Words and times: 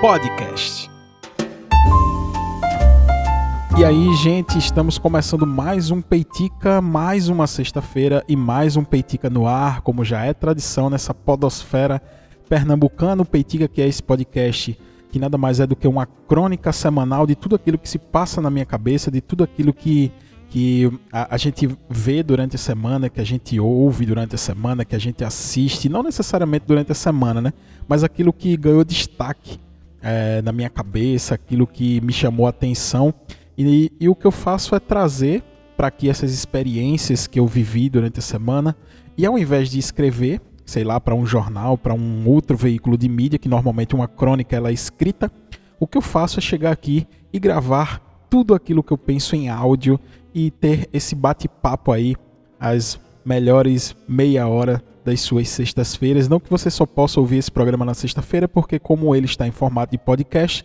Podcast. 0.00 0.90
E 3.78 3.84
aí, 3.84 4.14
gente, 4.16 4.58
estamos 4.58 4.98
começando 4.98 5.46
mais 5.46 5.90
um 5.90 6.00
Peitica, 6.00 6.80
mais 6.80 7.28
uma 7.28 7.46
sexta-feira 7.46 8.24
e 8.28 8.34
mais 8.34 8.76
um 8.76 8.82
Peitica 8.82 9.30
no 9.30 9.46
ar, 9.46 9.82
como 9.82 10.04
já 10.04 10.24
é 10.24 10.34
tradição 10.34 10.90
nessa 10.90 11.14
podosfera 11.14 12.02
pernambucana. 12.48 13.22
O 13.22 13.26
Peitica, 13.26 13.68
que 13.68 13.80
é 13.80 13.86
esse 13.86 14.02
podcast 14.02 14.78
que 15.10 15.18
nada 15.18 15.38
mais 15.38 15.60
é 15.60 15.66
do 15.66 15.76
que 15.76 15.86
uma 15.86 16.06
crônica 16.06 16.72
semanal 16.72 17.26
de 17.26 17.34
tudo 17.34 17.54
aquilo 17.56 17.78
que 17.78 17.88
se 17.88 17.98
passa 17.98 18.40
na 18.40 18.50
minha 18.50 18.66
cabeça, 18.66 19.10
de 19.10 19.20
tudo 19.20 19.44
aquilo 19.44 19.72
que 19.72 20.12
que 20.50 20.90
a, 21.12 21.34
a, 21.34 21.36
gente 21.36 21.68
vê 21.88 22.22
durante 22.22 22.56
a 22.56 22.58
semana, 22.58 23.08
que 23.08 23.20
a 23.20 23.24
gente 23.24 23.58
ouve 23.58 24.06
durante 24.06 24.34
a 24.34 24.38
semana, 24.38 24.84
que 24.84 24.94
a 24.94 24.98
gente 24.98 25.24
assiste, 25.24 25.88
não 25.88 26.02
necessariamente 26.02 26.64
durante 26.66 26.92
a 26.92 26.94
semana, 26.94 27.40
né? 27.40 27.52
Mas 27.88 28.04
aquilo 28.04 28.32
que 28.32 28.56
ganhou 28.56 28.84
destaque 28.84 29.58
é, 30.02 30.40
na 30.42 30.52
minha 30.52 30.70
cabeça, 30.70 31.34
aquilo 31.34 31.66
que 31.66 32.00
me 32.00 32.12
chamou 32.12 32.46
a 32.46 32.50
atenção. 32.50 33.12
E, 33.58 33.90
e 33.98 34.08
o 34.08 34.14
que 34.14 34.26
eu 34.26 34.30
faço 34.30 34.74
é 34.74 34.80
trazer 34.80 35.42
para 35.76 35.88
aqui 35.88 36.08
essas 36.08 36.32
experiências 36.32 37.26
que 37.26 37.38
eu 37.38 37.46
vivi 37.46 37.88
durante 37.88 38.18
a 38.18 38.22
semana. 38.22 38.76
E 39.16 39.26
ao 39.26 39.38
invés 39.38 39.68
de 39.68 39.78
escrever, 39.78 40.40
sei 40.64 40.84
lá, 40.84 41.00
para 41.00 41.14
um 41.14 41.26
jornal, 41.26 41.76
para 41.76 41.94
um 41.94 42.28
outro 42.28 42.56
veículo 42.56 42.96
de 42.96 43.08
mídia, 43.08 43.38
que 43.38 43.48
normalmente 43.48 43.94
uma 43.94 44.08
crônica 44.08 44.54
ela 44.54 44.70
é 44.70 44.72
escrita, 44.72 45.30
o 45.78 45.86
que 45.86 45.98
eu 45.98 46.02
faço 46.02 46.38
é 46.38 46.42
chegar 46.42 46.72
aqui 46.72 47.06
e 47.32 47.38
gravar 47.38 48.00
tudo 48.30 48.54
aquilo 48.54 48.82
que 48.82 48.92
eu 48.92 48.98
penso 48.98 49.36
em 49.36 49.48
áudio 49.48 50.00
e 50.36 50.50
ter 50.50 50.86
esse 50.92 51.14
bate-papo 51.14 51.90
aí, 51.90 52.14
as 52.60 53.00
melhores 53.24 53.96
meia 54.06 54.46
hora 54.46 54.84
das 55.02 55.22
suas 55.22 55.48
sextas-feiras. 55.48 56.28
Não 56.28 56.38
que 56.38 56.50
você 56.50 56.70
só 56.70 56.84
possa 56.84 57.18
ouvir 57.18 57.38
esse 57.38 57.50
programa 57.50 57.86
na 57.86 57.94
sexta-feira, 57.94 58.46
porque 58.46 58.78
como 58.78 59.16
ele 59.16 59.24
está 59.24 59.48
em 59.48 59.50
formato 59.50 59.92
de 59.92 59.98
podcast, 59.98 60.62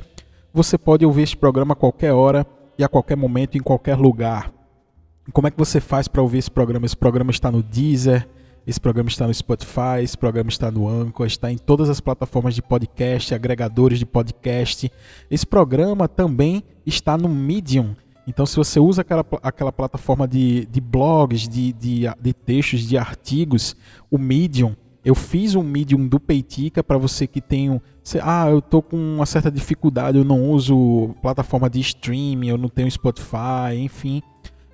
você 0.53 0.78
pode 0.78 1.05
ouvir 1.05 1.22
esse 1.22 1.38
programa 1.38 1.72
a 1.72 1.75
qualquer 1.78 2.11
hora 2.11 2.45
e 2.78 2.83
a 2.83 2.89
qualquer 2.89 3.16
momento, 3.16 3.58
em 3.58 3.61
qualquer 3.61 3.95
lugar. 3.95 4.52
Como 5.31 5.47
é 5.47 5.52
que 5.52 5.58
você 5.58 5.80
faz 5.80 6.06
para 6.06 6.22
ouvir 6.22 6.39
esse 6.39 6.52
programa? 6.52 6.85
Esse 6.85 6.97
programa 6.97 7.31
está 7.31 7.50
no 7.50 7.63
Deezer, 7.63 8.28
esse 8.67 8.80
programa 8.80 9.08
está 9.08 9.25
no 9.25 9.33
Spotify, 9.33 10.03
esse 10.03 10.17
programa 10.17 10.50
está 10.50 10.69
no 10.69 10.85
Anchor, 10.85 11.25
está 11.25 11.50
em 11.50 11.58
todas 11.58 11.89
as 11.89 12.02
plataformas 12.02 12.56
de 12.56 12.61
podcast, 12.61 13.33
agregadores 13.33 14.00
de 14.00 14.06
podcast. 14.06 14.91
Esse 15.30 15.47
programa 15.47 16.09
também 16.09 16.61
está 16.85 17.17
no 17.17 17.30
Medium. 17.30 17.95
Então, 18.27 18.45
se 18.45 18.55
você 18.55 18.80
usa 18.80 19.02
aquela, 19.02 19.25
aquela 19.41 19.72
plataforma 19.72 20.27
de, 20.27 20.67
de 20.67 20.80
blogs, 20.80 21.47
de, 21.47 21.73
de, 21.73 22.03
de 22.19 22.33
textos, 22.33 22.81
de 22.81 22.95
artigos, 22.97 23.75
o 24.09 24.17
Medium, 24.17 24.75
eu 25.03 25.16
fiz 25.16 25.55
um 25.55 25.63
Medium 25.63 26.08
do 26.08 26.19
Peitica 26.19 26.83
para 26.83 26.95
você 26.97 27.25
que 27.25 27.41
tem 27.41 27.72
um. 27.72 27.81
Ah, 28.22 28.47
eu 28.50 28.61
tô 28.61 28.81
com 28.81 28.95
uma 28.95 29.25
certa 29.25 29.50
dificuldade, 29.50 30.17
eu 30.17 30.23
não 30.23 30.52
uso 30.52 31.16
plataforma 31.22 31.69
de 31.69 31.80
streaming, 31.80 32.50
eu 32.50 32.58
não 32.58 32.69
tenho 32.69 32.89
Spotify, 32.91 33.75
enfim. 33.78 34.22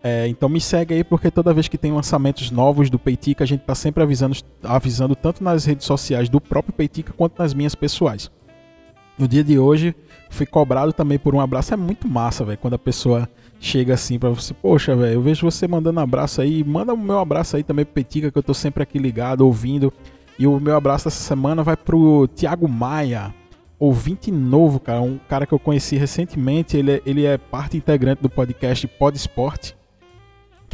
É, 0.06 0.28
então 0.28 0.50
me 0.50 0.60
segue 0.60 0.92
aí 0.92 1.02
porque 1.02 1.30
toda 1.30 1.54
vez 1.54 1.66
que 1.66 1.78
tem 1.78 1.90
lançamentos 1.90 2.50
novos 2.50 2.90
do 2.90 2.98
Peitica, 2.98 3.42
a 3.42 3.46
gente 3.46 3.62
está 3.62 3.74
sempre 3.74 4.02
avisando, 4.02 4.36
avisando 4.62 5.16
tanto 5.16 5.42
nas 5.42 5.64
redes 5.64 5.86
sociais 5.86 6.28
do 6.28 6.38
próprio 6.38 6.74
Peitica 6.74 7.14
quanto 7.16 7.38
nas 7.38 7.54
minhas 7.54 7.74
pessoais. 7.74 8.30
No 9.18 9.26
dia 9.26 9.42
de 9.42 9.58
hoje, 9.58 9.94
fui 10.28 10.44
cobrado 10.44 10.92
também 10.92 11.18
por 11.18 11.34
um 11.34 11.40
abraço. 11.40 11.72
É 11.72 11.76
muito 11.78 12.06
massa, 12.06 12.44
velho, 12.44 12.58
quando 12.58 12.74
a 12.74 12.78
pessoa 12.78 13.26
chega 13.58 13.94
assim 13.94 14.18
para 14.18 14.28
você, 14.28 14.52
poxa, 14.52 14.94
velho, 14.94 15.14
eu 15.14 15.22
vejo 15.22 15.50
você 15.50 15.66
mandando 15.66 16.00
abraço 16.00 16.42
aí, 16.42 16.62
manda 16.62 16.92
o 16.92 16.98
meu 16.98 17.18
abraço 17.18 17.56
aí 17.56 17.62
também 17.62 17.86
pro 17.86 17.94
Petica, 17.94 18.30
que 18.30 18.36
eu 18.36 18.42
tô 18.42 18.52
sempre 18.52 18.82
aqui 18.82 18.98
ligado, 18.98 19.40
ouvindo. 19.40 19.90
E 20.38 20.46
o 20.46 20.60
meu 20.60 20.76
abraço 20.76 21.08
essa 21.08 21.22
semana 21.22 21.62
vai 21.62 21.78
pro 21.78 22.28
Thiago 22.28 22.68
Maia, 22.68 23.32
ouvinte 23.78 24.30
novo, 24.30 24.78
cara, 24.78 25.00
um 25.00 25.18
cara 25.30 25.46
que 25.46 25.54
eu 25.54 25.58
conheci 25.58 25.96
recentemente, 25.96 26.76
ele 26.76 26.92
é, 26.92 27.02
ele 27.06 27.24
é 27.24 27.38
parte 27.38 27.78
integrante 27.78 28.20
do 28.20 28.28
podcast 28.28 28.86
Pod 28.86 29.16
Esporte, 29.16 29.74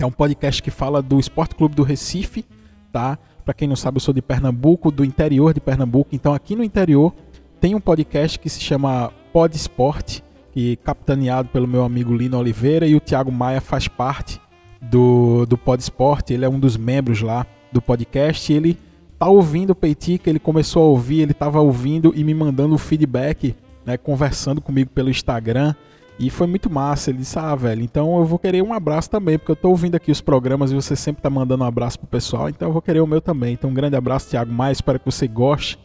que 0.00 0.04
é 0.04 0.06
um 0.06 0.10
podcast 0.10 0.62
que 0.62 0.70
fala 0.70 1.02
do 1.02 1.20
Esporte 1.20 1.54
Clube 1.54 1.74
do 1.74 1.82
Recife, 1.82 2.46
tá? 2.90 3.18
Para 3.44 3.52
quem 3.52 3.68
não 3.68 3.76
sabe, 3.76 3.98
eu 3.98 4.00
sou 4.00 4.14
de 4.14 4.22
Pernambuco, 4.22 4.90
do 4.90 5.04
interior 5.04 5.52
de 5.52 5.60
Pernambuco, 5.60 6.08
então 6.14 6.32
aqui 6.32 6.56
no 6.56 6.64
interior 6.64 7.12
tem 7.60 7.74
um 7.74 7.80
podcast 7.80 8.38
que 8.38 8.48
se 8.48 8.62
chama 8.62 9.12
Pod 9.30 9.54
Esporte, 9.54 10.24
que 10.52 10.76
capitaneado 10.76 11.50
pelo 11.50 11.68
meu 11.68 11.84
amigo 11.84 12.14
Lino 12.14 12.38
Oliveira 12.38 12.86
e 12.86 12.96
o 12.96 13.00
Thiago 13.00 13.30
Maia 13.30 13.60
faz 13.60 13.88
parte 13.88 14.40
do, 14.80 15.44
do 15.44 15.58
Pod 15.58 15.82
Esporte, 15.82 16.32
ele 16.32 16.46
é 16.46 16.48
um 16.48 16.58
dos 16.58 16.78
membros 16.78 17.20
lá 17.20 17.46
do 17.70 17.82
podcast, 17.82 18.50
ele 18.50 18.78
tá 19.18 19.28
ouvindo 19.28 19.72
o 19.72 19.76
Peitica, 19.76 20.30
ele 20.30 20.38
começou 20.38 20.82
a 20.82 20.86
ouvir, 20.86 21.20
ele 21.20 21.32
estava 21.32 21.60
ouvindo 21.60 22.10
e 22.16 22.24
me 22.24 22.32
mandando 22.32 22.74
o 22.74 22.78
feedback, 22.78 23.54
né, 23.84 23.98
conversando 23.98 24.62
comigo 24.62 24.88
pelo 24.94 25.10
Instagram, 25.10 25.74
e 26.20 26.28
foi 26.28 26.46
muito 26.46 26.68
massa. 26.68 27.10
Ele 27.10 27.20
disse: 27.20 27.38
Ah, 27.38 27.54
velho, 27.54 27.82
então 27.82 28.18
eu 28.18 28.26
vou 28.26 28.38
querer 28.38 28.62
um 28.62 28.74
abraço 28.74 29.10
também, 29.10 29.38
porque 29.38 29.50
eu 29.50 29.56
tô 29.56 29.70
ouvindo 29.70 29.94
aqui 29.94 30.12
os 30.12 30.20
programas 30.20 30.70
e 30.70 30.74
você 30.74 30.94
sempre 30.94 31.22
tá 31.22 31.30
mandando 31.30 31.64
um 31.64 31.66
abraço 31.66 31.98
pro 31.98 32.06
pessoal, 32.06 32.50
então 32.50 32.68
eu 32.68 32.72
vou 32.72 32.82
querer 32.82 33.00
o 33.00 33.06
meu 33.06 33.20
também. 33.20 33.54
Então, 33.54 33.70
um 33.70 33.74
grande 33.74 33.96
abraço, 33.96 34.28
Thiago 34.28 34.52
Maia, 34.52 34.72
espero 34.72 34.98
que 35.00 35.06
você 35.06 35.26
goste 35.26 35.78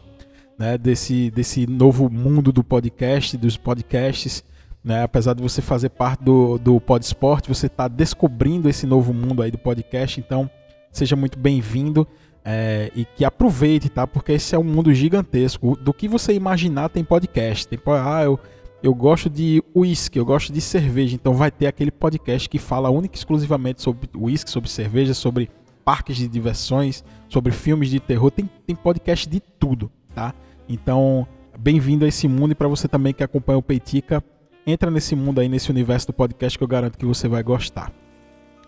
né, 0.58 0.76
desse, 0.76 1.30
desse 1.30 1.66
novo 1.66 2.10
mundo 2.10 2.52
do 2.52 2.62
podcast, 2.62 3.36
dos 3.36 3.56
podcasts. 3.56 4.44
Né? 4.84 5.02
Apesar 5.02 5.34
de 5.34 5.42
você 5.42 5.60
fazer 5.60 5.88
parte 5.88 6.22
do, 6.22 6.58
do 6.58 6.80
Podsport, 6.80 7.48
você 7.48 7.66
está 7.66 7.88
descobrindo 7.88 8.68
esse 8.68 8.86
novo 8.86 9.12
mundo 9.12 9.42
aí 9.42 9.50
do 9.50 9.58
podcast, 9.58 10.20
então 10.20 10.48
seja 10.92 11.16
muito 11.16 11.38
bem-vindo 11.38 12.06
é, 12.44 12.92
e 12.94 13.04
que 13.04 13.24
aproveite, 13.24 13.88
tá? 13.88 14.06
Porque 14.06 14.32
esse 14.32 14.54
é 14.54 14.58
um 14.58 14.62
mundo 14.62 14.94
gigantesco. 14.94 15.76
Do 15.76 15.92
que 15.92 16.06
você 16.06 16.32
imaginar 16.32 16.88
tem 16.88 17.02
podcast. 17.02 17.66
Tem, 17.66 17.76
ah, 17.86 18.22
eu, 18.22 18.38
eu 18.82 18.94
gosto 18.94 19.30
de 19.30 19.62
uísque, 19.74 20.18
eu 20.18 20.24
gosto 20.24 20.52
de 20.52 20.60
cerveja, 20.60 21.14
então 21.14 21.34
vai 21.34 21.50
ter 21.50 21.66
aquele 21.66 21.90
podcast 21.90 22.48
que 22.48 22.58
fala 22.58 22.90
única 22.90 23.14
e 23.14 23.18
exclusivamente 23.18 23.82
sobre 23.82 24.08
uísque, 24.14 24.50
sobre 24.50 24.70
cerveja, 24.70 25.14
sobre 25.14 25.50
parques 25.84 26.16
de 26.16 26.28
diversões, 26.28 27.04
sobre 27.28 27.52
filmes 27.52 27.88
de 27.88 28.00
terror. 28.00 28.30
Tem, 28.30 28.48
tem 28.66 28.76
podcast 28.76 29.28
de 29.28 29.40
tudo, 29.40 29.90
tá? 30.14 30.34
Então, 30.68 31.26
bem-vindo 31.58 32.04
a 32.04 32.08
esse 32.08 32.28
mundo 32.28 32.52
e 32.52 32.54
para 32.54 32.68
você 32.68 32.86
também 32.86 33.14
que 33.14 33.24
acompanha 33.24 33.58
o 33.58 33.62
Peitica, 33.62 34.22
entra 34.66 34.90
nesse 34.90 35.16
mundo 35.16 35.40
aí, 35.40 35.48
nesse 35.48 35.70
universo 35.70 36.08
do 36.08 36.12
podcast 36.12 36.58
que 36.58 36.62
eu 36.62 36.68
garanto 36.68 36.98
que 36.98 37.06
você 37.06 37.28
vai 37.28 37.42
gostar. 37.42 37.92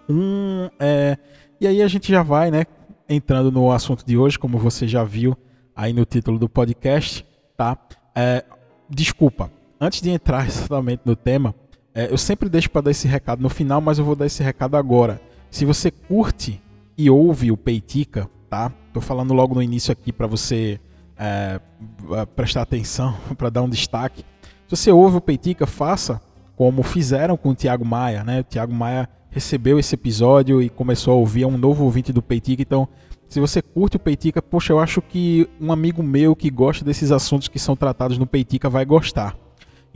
Um, 0.09 0.71
é, 0.79 1.19
e 1.61 1.67
aí 1.67 1.83
a 1.83 1.89
gente 1.89 2.11
já 2.11 2.23
vai, 2.23 2.51
né, 2.51 2.65
entrando 3.09 3.53
no 3.53 3.71
assunto 3.71 4.07
de 4.07 4.17
hoje, 4.17 4.39
como 4.39 4.57
você 4.59 4.89
já 4.89 5.05
viu 5.05 5.37
aí 5.77 5.93
no 5.93 6.05
título 6.05 6.39
do 6.39 6.49
podcast, 6.49 7.27
tá? 7.57 7.77
É, 8.15 8.45
desculpa, 8.89 9.51
antes 9.81 10.00
de 10.00 10.11
entrar 10.11 10.47
exatamente 10.49 11.03
no 11.04 11.16
tema, 11.16 11.54
é, 11.95 12.13
eu 12.13 12.19
sempre 12.19 12.48
deixo 12.48 12.71
para 12.71 12.83
dar 12.83 12.91
esse 12.91 13.09
recado 13.09 13.42
no 13.42 13.48
final, 13.48 13.80
mas 13.80 13.98
eu 13.98 14.04
vou 14.04 14.15
dar 14.15 14.27
esse 14.27 14.42
recado 14.42 14.77
agora. 14.77 15.21
Se 15.51 15.65
você 15.65 15.91
curte 15.91 16.63
e 16.97 17.09
ouve 17.09 17.51
o 17.51 17.57
Peitica, 17.57 18.28
tá? 18.48 18.72
Tô 18.92 19.01
falando 19.01 19.33
logo 19.33 19.54
no 19.54 19.63
início 19.63 19.92
aqui 19.92 20.13
para 20.13 20.27
você 20.27 20.80
é, 21.16 21.60
prestar 22.36 22.63
atenção, 22.63 23.16
para 23.36 23.51
dar 23.51 23.63
um 23.63 23.69
destaque. 23.69 24.25
Se 24.66 24.77
você 24.77 24.92
ouve 24.92 25.16
o 25.16 25.21
Peitica, 25.21 25.66
faça 25.66 26.21
como 26.57 26.83
fizeram 26.83 27.36
com 27.36 27.51
o 27.51 27.54
Thiago 27.54 27.84
Maia, 27.84 28.25
né? 28.25 28.41
O 28.41 28.45
Thiago 28.45 28.75
Maia 28.75 29.09
recebeu 29.30 29.78
esse 29.78 29.95
episódio 29.95 30.60
e 30.60 30.69
começou 30.69 31.15
a 31.15 31.16
ouvir, 31.16 31.42
é 31.42 31.47
um 31.47 31.57
novo 31.57 31.84
ouvinte 31.84 32.13
do 32.13 32.21
Peitica, 32.21 32.63
então 32.63 32.89
se 33.28 33.41
você 33.41 33.60
curte 33.60 33.97
o 33.97 34.01
Peitica, 34.01 34.41
poxa, 34.41 34.72
eu 34.72 34.80
acho 34.80 35.03
que 35.03 35.48
um 35.60 35.71
amigo 35.71 36.03
meu 36.03 36.34
que 36.34 36.51
gosta 36.51 36.84
desses 36.84 37.13
assuntos 37.13 37.47
que 37.47 37.59
são 37.59 37.77
tratados 37.77 38.16
no 38.16 38.27
Peitica 38.27 38.71
vai 38.71 38.84
gostar. 38.84 39.36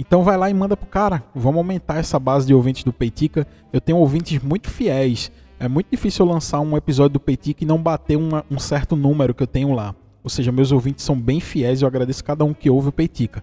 Então 0.04 0.22
vai 0.22 0.37
lá 0.37 0.50
e 0.50 0.54
manda 0.54 0.76
pro 0.76 0.87
cara. 0.87 1.22
Vamos 1.34 1.58
aumentar 1.58 1.99
essa 1.99 2.19
base 2.19 2.46
de 2.46 2.52
ouvintes 2.54 2.82
do 2.82 2.93
Peitica. 2.93 3.46
Eu 3.72 3.81
tenho 3.81 3.99
ouvintes 3.99 4.43
muito 4.43 4.69
fiéis. 4.69 5.31
É 5.60 5.69
muito 5.69 5.88
difícil 5.90 6.26
eu 6.26 6.32
lançar 6.32 6.60
um 6.60 6.76
episódio 6.76 7.14
do 7.14 7.20
Peitica 7.20 7.62
e 7.62 7.66
não 7.66 7.81
bater 7.81 8.16
uma, 8.16 8.44
um 8.50 8.58
certo 8.58 8.96
número 8.96 9.32
que 9.32 9.43
eu 9.43 9.46
tenho 9.46 9.72
lá. 9.72 9.94
Ou 10.25 10.31
seja, 10.31 10.50
meus 10.50 10.72
ouvintes 10.72 11.04
são 11.04 11.19
bem 11.19 11.40
fiéis 11.40 11.82
eu 11.82 11.88
agradeço 11.88 12.25
cada 12.25 12.44
um 12.44 12.52
que 12.52 12.69
ouve 12.69 12.88
o 12.88 12.93
Peitica 12.93 13.43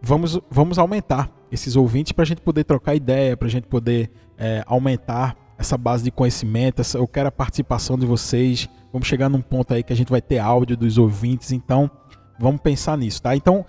vamos, 0.00 0.40
vamos 0.50 0.78
aumentar 0.78 1.30
esses 1.50 1.76
ouvintes 1.76 2.12
para 2.12 2.22
a 2.22 2.26
gente 2.26 2.40
poder 2.40 2.64
trocar 2.64 2.94
ideia, 2.94 3.36
para 3.36 3.48
a 3.48 3.50
gente 3.50 3.66
poder 3.66 4.10
é, 4.38 4.62
aumentar 4.66 5.36
essa 5.58 5.76
base 5.76 6.04
de 6.04 6.10
conhecimento. 6.10 6.80
Essa, 6.80 6.98
eu 6.98 7.06
quero 7.06 7.28
a 7.28 7.32
participação 7.32 7.98
de 7.98 8.06
vocês. 8.06 8.68
Vamos 8.92 9.06
chegar 9.06 9.28
num 9.28 9.42
ponto 9.42 9.74
aí 9.74 9.82
que 9.82 9.92
a 9.92 9.96
gente 9.96 10.10
vai 10.10 10.22
ter 10.22 10.38
áudio 10.38 10.76
dos 10.76 10.96
ouvintes, 10.96 11.52
então 11.52 11.90
vamos 12.38 12.60
pensar 12.60 12.96
nisso, 12.96 13.22
tá? 13.22 13.36
Então, 13.36 13.64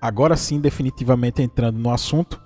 agora 0.00 0.36
sim, 0.36 0.60
definitivamente 0.60 1.42
entrando 1.42 1.78
no 1.78 1.90
assunto, 1.90 2.40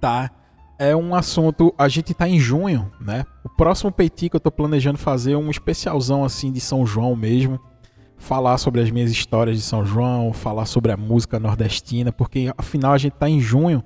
tá? 0.00 0.30
É 0.78 0.94
um 0.94 1.14
assunto, 1.14 1.74
a 1.78 1.88
gente 1.88 2.12
tá 2.12 2.28
em 2.28 2.38
junho, 2.38 2.90
né? 3.00 3.24
O 3.44 3.48
próximo 3.48 3.90
Peiti 3.90 4.28
que 4.28 4.36
eu 4.36 4.40
tô 4.40 4.50
planejando 4.50 4.98
fazer 4.98 5.36
um 5.36 5.50
especialzão 5.50 6.24
assim 6.24 6.52
de 6.52 6.60
São 6.60 6.86
João 6.86 7.16
mesmo 7.16 7.58
falar 8.18 8.58
sobre 8.58 8.80
as 8.80 8.90
minhas 8.90 9.10
histórias 9.10 9.56
de 9.56 9.62
São 9.62 9.84
João, 9.84 10.32
falar 10.32 10.66
sobre 10.66 10.92
a 10.92 10.96
música 10.96 11.38
nordestina, 11.38 12.12
porque 12.12 12.52
afinal 12.56 12.92
a 12.92 12.98
gente 12.98 13.14
está 13.14 13.28
em 13.28 13.40
junho 13.40 13.82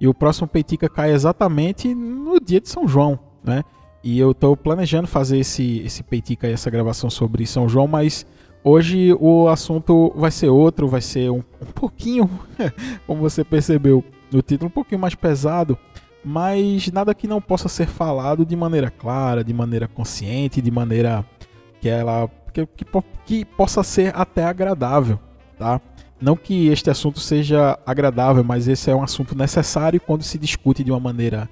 e 0.00 0.06
o 0.06 0.14
próximo 0.14 0.48
Peitica 0.48 0.88
cai 0.88 1.12
exatamente 1.12 1.94
no 1.94 2.38
dia 2.40 2.60
de 2.60 2.68
São 2.68 2.86
João, 2.86 3.18
né? 3.42 3.62
E 4.04 4.18
eu 4.18 4.32
estou 4.32 4.56
planejando 4.56 5.06
fazer 5.06 5.38
esse, 5.38 5.78
esse 5.80 6.02
Peitica 6.02 6.48
e 6.48 6.52
essa 6.52 6.70
gravação 6.70 7.08
sobre 7.08 7.46
São 7.46 7.68
João, 7.68 7.86
mas 7.86 8.26
hoje 8.64 9.14
o 9.18 9.48
assunto 9.48 10.12
vai 10.16 10.30
ser 10.30 10.48
outro, 10.48 10.88
vai 10.88 11.00
ser 11.00 11.30
um, 11.30 11.42
um 11.60 11.72
pouquinho, 11.74 12.28
como 13.06 13.20
você 13.20 13.44
percebeu 13.44 14.04
no 14.32 14.42
título, 14.42 14.68
um 14.68 14.72
pouquinho 14.72 15.00
mais 15.00 15.14
pesado, 15.14 15.76
mas 16.24 16.90
nada 16.90 17.14
que 17.14 17.26
não 17.26 17.40
possa 17.40 17.68
ser 17.68 17.86
falado 17.86 18.46
de 18.46 18.56
maneira 18.56 18.90
clara, 18.90 19.42
de 19.42 19.52
maneira 19.52 19.88
consciente, 19.88 20.62
de 20.62 20.70
maneira 20.70 21.24
que 21.80 21.88
ela 21.88 22.28
que, 22.52 22.66
que, 22.66 22.84
que 23.24 23.44
possa 23.44 23.82
ser 23.82 24.12
até 24.14 24.44
agradável, 24.44 25.18
tá? 25.58 25.80
Não 26.20 26.36
que 26.36 26.68
este 26.68 26.88
assunto 26.88 27.18
seja 27.18 27.76
agradável, 27.84 28.44
mas 28.44 28.68
esse 28.68 28.90
é 28.90 28.94
um 28.94 29.02
assunto 29.02 29.36
necessário 29.36 30.00
quando 30.00 30.22
se 30.22 30.38
discute 30.38 30.84
de 30.84 30.92
uma 30.92 31.00
maneira 31.00 31.48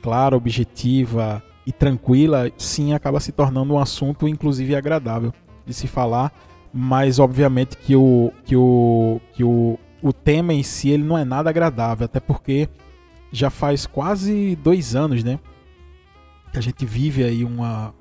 clara, 0.00 0.36
objetiva 0.36 1.42
e 1.66 1.72
tranquila, 1.72 2.50
sim, 2.56 2.92
acaba 2.92 3.18
se 3.18 3.32
tornando 3.32 3.74
um 3.74 3.78
assunto 3.78 4.28
inclusive 4.28 4.76
agradável 4.76 5.32
de 5.66 5.72
se 5.74 5.86
falar, 5.86 6.32
mas 6.72 7.18
obviamente 7.18 7.76
que 7.76 7.94
o 7.94 8.32
que 8.44 8.56
o 8.56 9.20
que 9.32 9.44
o, 9.44 9.78
o 10.02 10.12
tema 10.12 10.54
em 10.54 10.62
si 10.62 10.90
ele 10.90 11.02
não 11.02 11.18
é 11.18 11.24
nada 11.24 11.50
agradável, 11.50 12.04
até 12.04 12.20
porque 12.20 12.68
já 13.30 13.50
faz 13.50 13.86
quase 13.86 14.56
dois 14.56 14.94
anos, 14.94 15.22
né, 15.22 15.38
que 16.50 16.58
a 16.58 16.62
gente 16.62 16.84
vive 16.84 17.24
aí 17.24 17.44
uma 17.44 17.94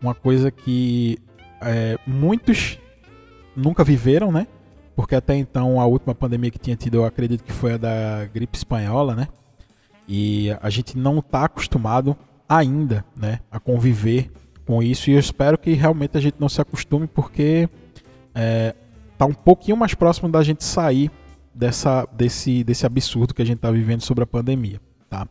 uma 0.00 0.14
coisa 0.14 0.50
que 0.50 1.18
é, 1.60 1.98
muitos 2.06 2.78
nunca 3.56 3.82
viveram, 3.82 4.30
né? 4.30 4.46
Porque 4.94 5.14
até 5.14 5.36
então 5.36 5.80
a 5.80 5.86
última 5.86 6.14
pandemia 6.14 6.50
que 6.50 6.58
tinha 6.58 6.76
tido, 6.76 6.96
eu 6.96 7.04
acredito 7.04 7.44
que 7.44 7.52
foi 7.52 7.74
a 7.74 7.76
da 7.76 8.24
gripe 8.32 8.56
espanhola, 8.56 9.14
né? 9.14 9.28
E 10.06 10.50
a 10.62 10.70
gente 10.70 10.96
não 10.96 11.18
está 11.18 11.44
acostumado 11.44 12.16
ainda, 12.48 13.04
né, 13.16 13.40
a 13.50 13.60
conviver 13.60 14.30
com 14.64 14.82
isso. 14.82 15.10
E 15.10 15.12
eu 15.12 15.18
espero 15.18 15.58
que 15.58 15.72
realmente 15.74 16.16
a 16.16 16.20
gente 16.20 16.36
não 16.40 16.48
se 16.48 16.60
acostume, 16.60 17.06
porque 17.06 17.68
é, 18.40 18.72
tá 19.18 19.26
um 19.26 19.34
pouquinho 19.34 19.76
mais 19.76 19.94
próximo 19.94 20.28
da 20.28 20.44
gente 20.44 20.62
sair 20.62 21.10
dessa, 21.52 22.06
desse, 22.12 22.62
desse 22.62 22.86
absurdo 22.86 23.34
que 23.34 23.42
a 23.42 23.44
gente 23.44 23.56
está 23.56 23.68
vivendo 23.68 24.00
sobre 24.02 24.22
a 24.22 24.26
pandemia, 24.26 24.80
tá? 25.10 25.26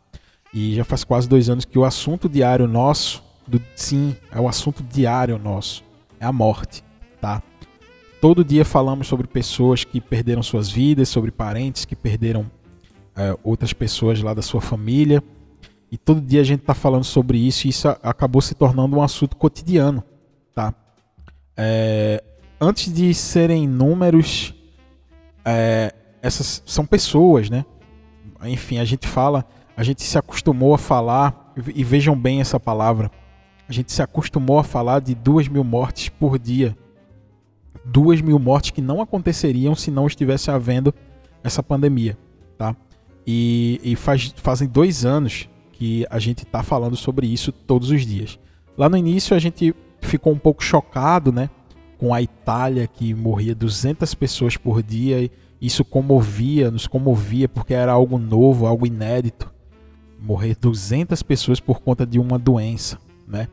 E 0.54 0.76
já 0.76 0.84
faz 0.84 1.06
quase 1.06 1.28
dois 1.28 1.50
anos 1.50 1.64
que 1.64 1.80
o 1.80 1.86
assunto 1.86 2.28
diário 2.28 2.68
nosso, 2.68 3.24
do, 3.48 3.62
sim, 3.78 4.14
é 4.30 4.42
o 4.42 4.50
assunto 4.50 4.84
diário 4.84 5.40
nosso, 5.40 5.86
é 6.20 6.26
a 6.26 6.34
morte, 6.34 6.84
tá? 7.22 7.42
Todo 8.20 8.44
dia 8.44 8.66
falamos 8.66 9.08
sobre 9.08 9.26
pessoas 9.26 9.86
que 9.86 10.02
perderam 10.02 10.44
suas 10.44 10.70
vidas, 10.70 11.08
sobre 11.08 11.32
parentes 11.32 11.86
que 11.86 11.96
perderam 11.96 12.52
é, 13.16 13.38
outras 13.42 13.72
pessoas 13.72 14.22
lá 14.22 14.34
da 14.34 14.42
sua 14.42 14.60
família. 14.60 15.24
E 15.90 15.98
todo 15.98 16.20
dia 16.20 16.42
a 16.42 16.44
gente 16.44 16.60
está 16.60 16.74
falando 16.74 17.06
sobre 17.06 17.38
isso 17.38 17.68
e 17.68 17.70
isso 17.70 17.88
acabou 17.88 18.42
se 18.42 18.54
tornando 18.54 18.98
um 18.98 19.02
assunto 19.02 19.38
cotidiano, 19.38 20.04
tá? 20.54 20.74
É, 21.56 22.22
antes 22.60 22.94
de 22.94 23.14
serem 23.14 23.68
números, 23.68 24.54
é, 25.46 25.94
essas 26.22 26.62
são 26.66 26.86
pessoas, 26.86 27.50
né? 27.50 27.66
Enfim, 28.44 28.80
a 28.80 28.86
gente 28.86 29.08
fala, 29.08 29.46
a 29.76 29.84
gente 29.84 30.04
se 30.04 30.18
acostumou 30.18 30.74
a 30.74 30.78
falar, 30.78 31.54
e 31.74 31.84
vejam 31.84 32.16
bem 32.16 32.42
essa 32.42 32.60
palavra, 32.60 33.12
a 33.68 33.74
gente 33.74 33.92
se 33.92 34.02
acostumou 34.02 34.60
a 34.60 34.64
falar 34.64 35.02
de 35.02 35.14
duas 35.14 35.48
mil 35.48 35.64
mortes 35.64 36.10
por 36.10 36.38
dia. 36.38 36.78
Duas 37.84 38.22
mil 38.22 38.38
mortes 38.40 38.72
que 38.72 38.82
não 38.82 39.02
aconteceriam 39.02 39.76
se 39.76 39.90
não 39.90 40.08
estivesse 40.08 40.52
havendo 40.52 40.94
essa 41.44 41.64
pandemia, 41.64 42.18
tá? 42.58 42.76
E, 43.26 43.80
e 43.84 43.96
faz, 43.96 44.34
fazem 44.38 44.68
dois 44.68 45.06
anos 45.06 45.50
que 45.74 46.06
a 46.10 46.20
gente 46.20 46.44
está 46.44 46.64
falando 46.64 46.96
sobre 46.96 47.28
isso 47.28 47.52
todos 47.52 47.92
os 47.92 48.06
dias. 48.06 48.40
Lá 48.78 48.90
no 48.90 48.98
início 48.98 49.36
a 49.36 49.40
gente 49.40 49.76
ficou 50.02 50.34
um 50.34 50.38
pouco 50.38 50.64
chocado, 50.64 51.32
né? 51.32 51.50
Com 51.98 52.14
a 52.14 52.22
Itália 52.22 52.88
que 52.88 53.14
morria 53.14 53.56
200 53.56 54.14
pessoas 54.14 54.56
por 54.58 54.84
dia. 54.84 55.30
Isso 55.60 55.84
comovia, 55.84 56.70
nos 56.70 56.88
comovia 56.88 57.50
porque 57.50 57.74
era 57.74 57.92
algo 57.92 58.18
novo, 58.18 58.68
algo 58.68 58.86
inédito. 58.86 59.52
Morrer 60.20 60.56
200 60.60 61.22
pessoas 61.24 61.60
por 61.60 61.80
conta 61.80 62.06
de 62.06 62.20
uma 62.20 62.38
doença, 62.38 62.98
né? 63.28 63.48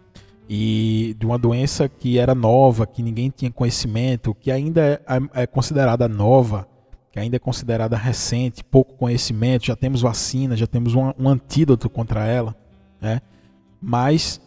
e 0.49 1.17
de 1.19 1.25
uma 1.25 1.39
doença 1.39 1.89
que 1.89 2.19
era 2.19 2.35
nova, 2.35 2.87
que 2.87 3.03
ninguém 3.03 3.33
tinha 3.35 3.51
conhecimento, 3.51 4.35
que 4.35 4.51
ainda 4.51 4.81
é, 4.83 5.01
é, 5.07 5.43
é, 5.43 5.47
considerada 5.47 6.07
nova, 6.07 6.69
que 7.11 7.19
ainda 7.19 7.37
é 7.37 7.39
considerada 7.39 7.97
recente, 7.97 8.63
pouco 8.63 8.95
conhecimento, 8.95 9.67
já 9.67 9.77
temos 9.77 10.03
vacina, 10.03 10.57
já 10.57 10.67
temos 10.67 10.95
um, 10.95 11.13
um 11.19 11.29
antídoto 11.29 11.89
contra 11.89 12.27
ela, 12.27 12.55
né? 13.01 13.21
Mas 13.81 14.41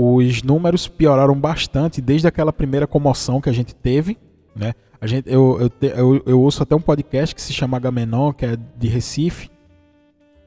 os 0.00 0.44
números 0.44 0.86
pioraram 0.86 1.34
bastante 1.34 2.00
desde 2.00 2.28
aquela 2.28 2.52
primeira 2.52 2.86
comoção 2.86 3.40
que 3.40 3.48
a 3.48 3.52
gente 3.52 3.74
teve, 3.74 4.16
né? 4.54 4.72
A 5.00 5.06
gente, 5.08 5.28
eu, 5.28 5.58
eu, 5.60 5.88
eu, 5.88 6.22
eu 6.24 6.40
ouço 6.40 6.62
até 6.62 6.76
um 6.76 6.80
podcast 6.80 7.34
que 7.34 7.42
se 7.42 7.52
chama 7.52 7.76
Agamenon, 7.76 8.32
que 8.32 8.46
é 8.46 8.56
de 8.76 8.86
Recife, 8.86 9.50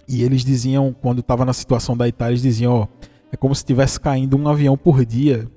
e 0.07 0.23
eles 0.23 0.45
diziam, 0.45 0.95
quando 1.01 1.19
estava 1.19 1.43
na 1.43 1.51
situação 1.51 1.97
da 1.97 2.07
Itália, 2.07 2.31
eles 2.31 2.41
diziam, 2.41 2.73
ó, 2.73 2.87
é 3.29 3.35
como 3.35 3.53
se 3.53 3.59
estivesse 3.59 3.99
caindo 3.99 4.37
um 4.37 4.47
avião 4.47 4.77
por 4.77 5.05
dia. 5.05 5.49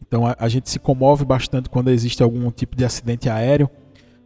Então 0.00 0.26
a, 0.26 0.34
a, 0.38 0.48
gente 0.48 0.70
se 0.70 0.78
comove 0.78 1.22
bastante 1.24 1.68
quando 1.68 1.90
existe 1.90 2.22
algum 2.22 2.50
tipo 2.50 2.74
de 2.74 2.86
acidente 2.86 3.28
aéreo, 3.28 3.68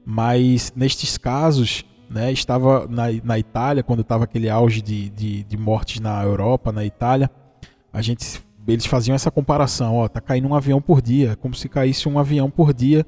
mas 0.04 0.72
nestes 0.76 1.18
casos, 1.18 1.84
né, 2.08 2.30
estava 2.30 2.86
na, 2.86 3.06
na 3.24 3.38
Itália, 3.40 3.82
quando 3.82 4.02
estava 4.02 4.22
aquele 4.22 4.48
auge 4.48 4.80
de, 4.80 5.10
de, 5.10 5.42
de, 5.42 5.56
mortes 5.56 6.00
na 6.00 6.22
Europa, 6.22 6.70
na 6.70 6.84
Itália, 6.84 7.28
a 7.92 8.00
gente, 8.00 8.40
eles 8.66 8.86
faziam 8.86 9.14
essa 9.14 9.30
comparação, 9.30 9.96
ó, 9.96 10.08
tá 10.08 10.20
caindo 10.20 10.48
um 10.48 10.54
avião 10.54 10.80
por 10.80 11.00
dia, 11.00 11.36
como 11.36 11.54
se 11.54 11.68
caísse 11.68 12.08
um 12.08 12.18
avião 12.18 12.50
por 12.50 12.72
dia, 12.74 13.06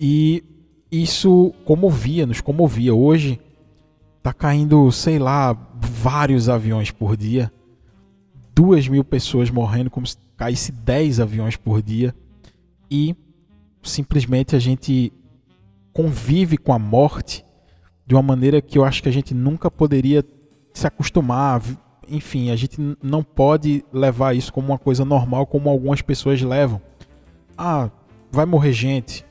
e 0.00 0.44
isso 0.90 1.52
comovia, 1.64 2.26
nos 2.26 2.40
comovia. 2.40 2.94
Hoje 2.94 3.40
tá 4.22 4.32
caindo, 4.32 4.90
sei 4.92 5.18
lá, 5.18 5.56
vários 5.80 6.48
aviões 6.48 6.90
por 6.90 7.16
dia 7.16 7.52
duas 8.58 8.88
mil 8.88 9.04
pessoas 9.04 9.50
morrendo 9.50 9.88
como 9.88 10.04
se 10.04 10.16
caísse 10.36 10.72
10 10.72 11.20
aviões 11.20 11.54
por 11.54 11.80
dia 11.80 12.12
e 12.90 13.14
simplesmente 13.84 14.56
a 14.56 14.58
gente 14.58 15.12
convive 15.92 16.58
com 16.58 16.72
a 16.72 16.78
morte 16.78 17.46
de 18.04 18.16
uma 18.16 18.22
maneira 18.22 18.60
que 18.60 18.76
eu 18.76 18.84
acho 18.84 19.00
que 19.00 19.08
a 19.08 19.12
gente 19.12 19.32
nunca 19.32 19.70
poderia 19.70 20.24
se 20.74 20.88
acostumar. 20.88 21.62
Enfim, 22.08 22.50
a 22.50 22.56
gente 22.56 22.78
não 23.02 23.22
pode 23.22 23.84
levar 23.92 24.34
isso 24.34 24.52
como 24.52 24.68
uma 24.68 24.78
coisa 24.78 25.04
normal, 25.04 25.46
como 25.46 25.68
algumas 25.68 26.02
pessoas 26.02 26.40
levam. 26.40 26.80
Ah, 27.56 27.90
vai 28.30 28.46
morrer 28.46 28.72
gente. 28.72 29.24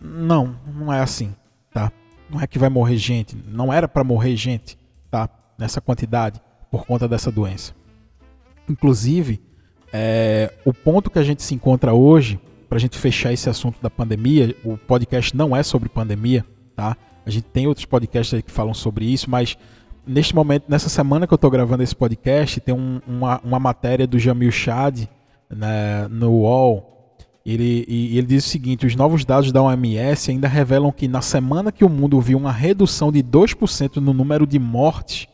Não, 0.00 0.56
não 0.66 0.92
é 0.92 1.00
assim, 1.00 1.34
tá? 1.72 1.92
Não 2.30 2.40
é 2.40 2.46
que 2.46 2.58
vai 2.58 2.68
morrer 2.68 2.96
gente. 2.96 3.36
Não 3.46 3.72
era 3.72 3.86
para 3.86 4.02
morrer 4.02 4.34
gente, 4.36 4.78
tá? 5.10 5.28
Nessa 5.58 5.80
quantidade 5.80 6.40
por 6.70 6.86
conta 6.86 7.06
dessa 7.06 7.30
doença. 7.30 7.74
Inclusive, 8.68 9.40
é, 9.92 10.52
o 10.64 10.72
ponto 10.72 11.10
que 11.10 11.18
a 11.18 11.22
gente 11.22 11.42
se 11.42 11.54
encontra 11.54 11.92
hoje, 11.92 12.40
para 12.68 12.78
a 12.78 12.80
gente 12.80 12.98
fechar 12.98 13.32
esse 13.32 13.50
assunto 13.50 13.80
da 13.82 13.90
pandemia, 13.90 14.56
o 14.64 14.78
podcast 14.78 15.36
não 15.36 15.54
é 15.54 15.62
sobre 15.62 15.90
pandemia, 15.90 16.44
tá? 16.74 16.96
A 17.24 17.30
gente 17.30 17.44
tem 17.44 17.66
outros 17.66 17.84
podcasts 17.84 18.32
aí 18.32 18.42
que 18.42 18.50
falam 18.50 18.72
sobre 18.72 19.04
isso, 19.04 19.30
mas 19.30 19.56
neste 20.06 20.34
momento, 20.34 20.64
nessa 20.68 20.88
semana 20.88 21.26
que 21.26 21.32
eu 21.32 21.36
estou 21.36 21.50
gravando 21.50 21.82
esse 21.82 21.94
podcast, 21.94 22.60
tem 22.60 22.74
um, 22.74 23.00
uma, 23.06 23.40
uma, 23.44 23.58
matéria 23.58 24.06
do 24.06 24.18
Jamil 24.18 24.50
Chad 24.50 25.04
né, 25.50 26.08
no 26.08 26.30
UOL. 26.30 26.88
Ele, 27.44 27.84
e 27.88 28.16
ele 28.16 28.26
diz 28.26 28.46
o 28.46 28.48
seguinte: 28.48 28.86
os 28.86 28.94
novos 28.94 29.24
dados 29.24 29.50
da 29.50 29.62
OMS 29.62 30.30
ainda 30.30 30.46
revelam 30.46 30.92
que 30.92 31.08
na 31.08 31.20
semana 31.20 31.72
que 31.72 31.84
o 31.84 31.88
mundo 31.88 32.20
viu 32.20 32.38
uma 32.38 32.52
redução 32.52 33.10
de 33.10 33.22
2% 33.22 33.96
no 33.96 34.12
número 34.12 34.46
de 34.46 34.58
mortes, 34.58 35.26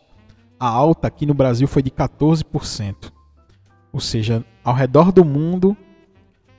a 0.59 0.67
alta 0.67 1.09
aqui 1.09 1.27
no 1.27 1.35
Brasil 1.35 1.69
foi 1.69 1.83
de 1.83 1.91
14%. 1.91 3.13
Ou 3.93 4.01
seja, 4.01 4.45
ao 4.65 4.75
redor 4.75 5.13
do 5.13 5.25
mundo 5.25 5.77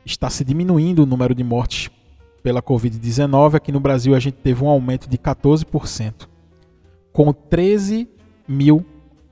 está 0.05 0.29
se 0.29 0.43
diminuindo 0.43 1.03
o 1.03 1.05
número 1.05 1.35
de 1.35 1.43
mortes 1.43 1.89
pela 2.41 2.61
Covid-19. 2.61 3.55
Aqui 3.55 3.71
no 3.71 3.79
Brasil 3.79 4.15
a 4.15 4.19
gente 4.19 4.35
teve 4.35 4.63
um 4.63 4.69
aumento 4.69 5.09
de 5.09 5.17
14%, 5.17 6.27
com 7.11 7.31
13 7.33 8.07
mil 8.47 8.85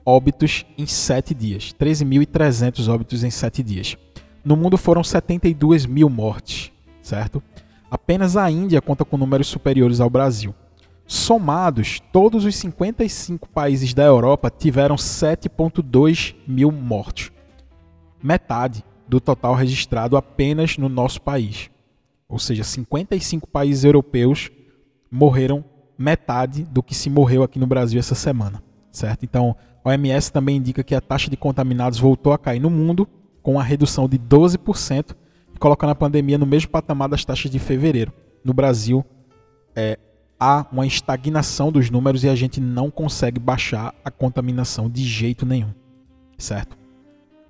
óbitos 0.06 0.66
em 0.78 0.86
7 0.86 1.34
dias. 1.34 1.76
13.300 1.78 2.88
óbitos 2.88 3.24
em 3.24 3.30
7 3.30 3.62
dias. 3.62 3.98
No 4.44 4.56
mundo 4.56 4.78
foram 4.78 5.04
72 5.04 5.86
mil 5.86 6.10
mortes, 6.10 6.72
certo? 7.02 7.44
Apenas 7.92 8.38
a 8.38 8.50
Índia 8.50 8.82
conta 8.82 9.04
com 9.04 9.18
números 9.18 9.48
superiores 9.48 10.00
ao 10.00 10.10
Brasil. 10.10 10.56
Somados, 11.06 12.02
todos 12.12 12.46
os 12.46 12.56
55 12.56 13.48
países 13.50 13.94
da 13.94 14.04
Europa 14.04 14.50
tiveram 14.50 14.96
7,2 14.96 16.36
mil 16.48 16.72
mortos. 16.72 17.32
Metade 18.22 18.84
do 19.08 19.22
total 19.22 19.56
registrado 19.56 20.18
apenas 20.18 20.78
no 20.78 20.90
nosso 20.90 21.22
país. 21.22 21.70
Ou 22.28 22.40
seja, 22.40 22.64
55 22.64 23.48
países 23.48 23.86
europeus 23.86 24.52
morreram 25.10 25.64
metade 25.98 26.64
do 26.64 26.84
que 26.84 26.94
se 26.94 27.10
morreu 27.10 27.44
aqui 27.44 27.58
no 27.58 27.68
Brasil 27.68 28.00
essa 28.00 28.16
semana, 28.16 28.62
certo? 28.92 29.24
Então, 29.24 29.56
a 29.84 29.90
OMS 29.90 30.32
também 30.32 30.58
indica 30.58 30.84
que 30.84 30.94
a 30.94 31.02
taxa 31.02 31.30
de 31.30 31.38
contaminados 31.38 32.00
voltou 32.00 32.34
a 32.34 32.38
cair 32.38 32.60
no 32.60 32.70
mundo, 32.70 33.08
com 33.42 33.54
uma 33.54 33.64
redução 33.64 34.08
de 34.08 34.20
12%, 34.20 35.16
colocando 35.60 35.92
a 35.92 35.96
pandemia 35.96 36.38
no 36.38 36.46
mesmo 36.46 36.70
patamar 36.70 37.10
das 37.10 37.24
taxas 37.26 37.50
de 37.50 37.58
fevereiro. 37.58 38.12
No 38.44 38.54
Brasil, 38.54 39.06
é, 39.76 39.98
há 40.40 40.66
uma 40.72 40.86
estagnação 40.86 41.72
dos 41.72 41.90
números 41.90 42.24
e 42.24 42.30
a 42.30 42.36
gente 42.36 42.60
não 42.60 42.92
consegue 42.92 43.40
baixar 43.40 43.94
a 44.04 44.12
contaminação 44.12 44.90
de 44.90 45.04
jeito 45.04 45.46
nenhum, 45.46 45.74
certo? 46.38 46.78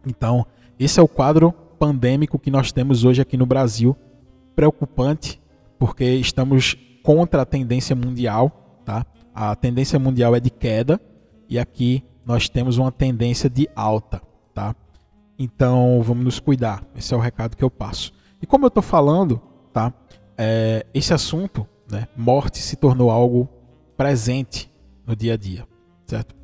Então, 0.06 0.46
esse 0.80 1.00
é 1.00 1.04
o 1.04 1.08
quadro 1.08 1.52
pandêmico 1.52 2.40
que 2.40 2.52
nós 2.52 2.72
temos 2.72 3.04
hoje 3.04 3.22
aqui 3.22 3.36
no 3.36 3.46
Brasil, 3.46 3.96
preocupante, 4.56 5.42
porque 5.78 6.06
estamos 6.06 6.78
contra 7.08 7.44
a 7.44 7.46
tendência 7.46 7.96
mundial, 7.96 8.82
tá? 8.84 9.06
A 9.34 9.56
tendência 9.56 9.98
mundial 9.98 10.36
é 10.36 10.42
de 10.42 10.50
queda 10.50 11.00
e 11.48 11.58
aqui 11.58 12.04
nós 12.26 12.50
temos 12.50 12.78
uma 12.78 12.92
tendência 12.92 13.50
de 13.50 13.66
alta, 13.74 14.22
tá? 14.54 14.76
Então 15.40 16.02
vamos 16.04 16.26
nos 16.26 16.40
cuidar. 16.42 16.84
Esse 16.98 17.14
é 17.14 17.18
o 17.18 17.20
recado 17.22 17.56
que 17.56 17.64
eu 17.64 17.72
passo. 17.72 18.12
E 18.42 18.46
como 18.46 18.66
eu 18.66 18.68
estou 18.68 18.84
falando, 18.84 19.42
tá? 19.72 19.94
É, 20.38 20.86
esse 20.94 21.14
assunto, 21.14 21.66
né? 21.90 22.10
Morte 22.14 22.58
se 22.58 22.76
tornou 22.76 23.10
algo 23.10 23.48
presente 23.96 24.70
no 25.06 25.16
dia 25.16 25.36
a 25.36 25.38
dia, 25.38 25.66
certo? 26.06 26.36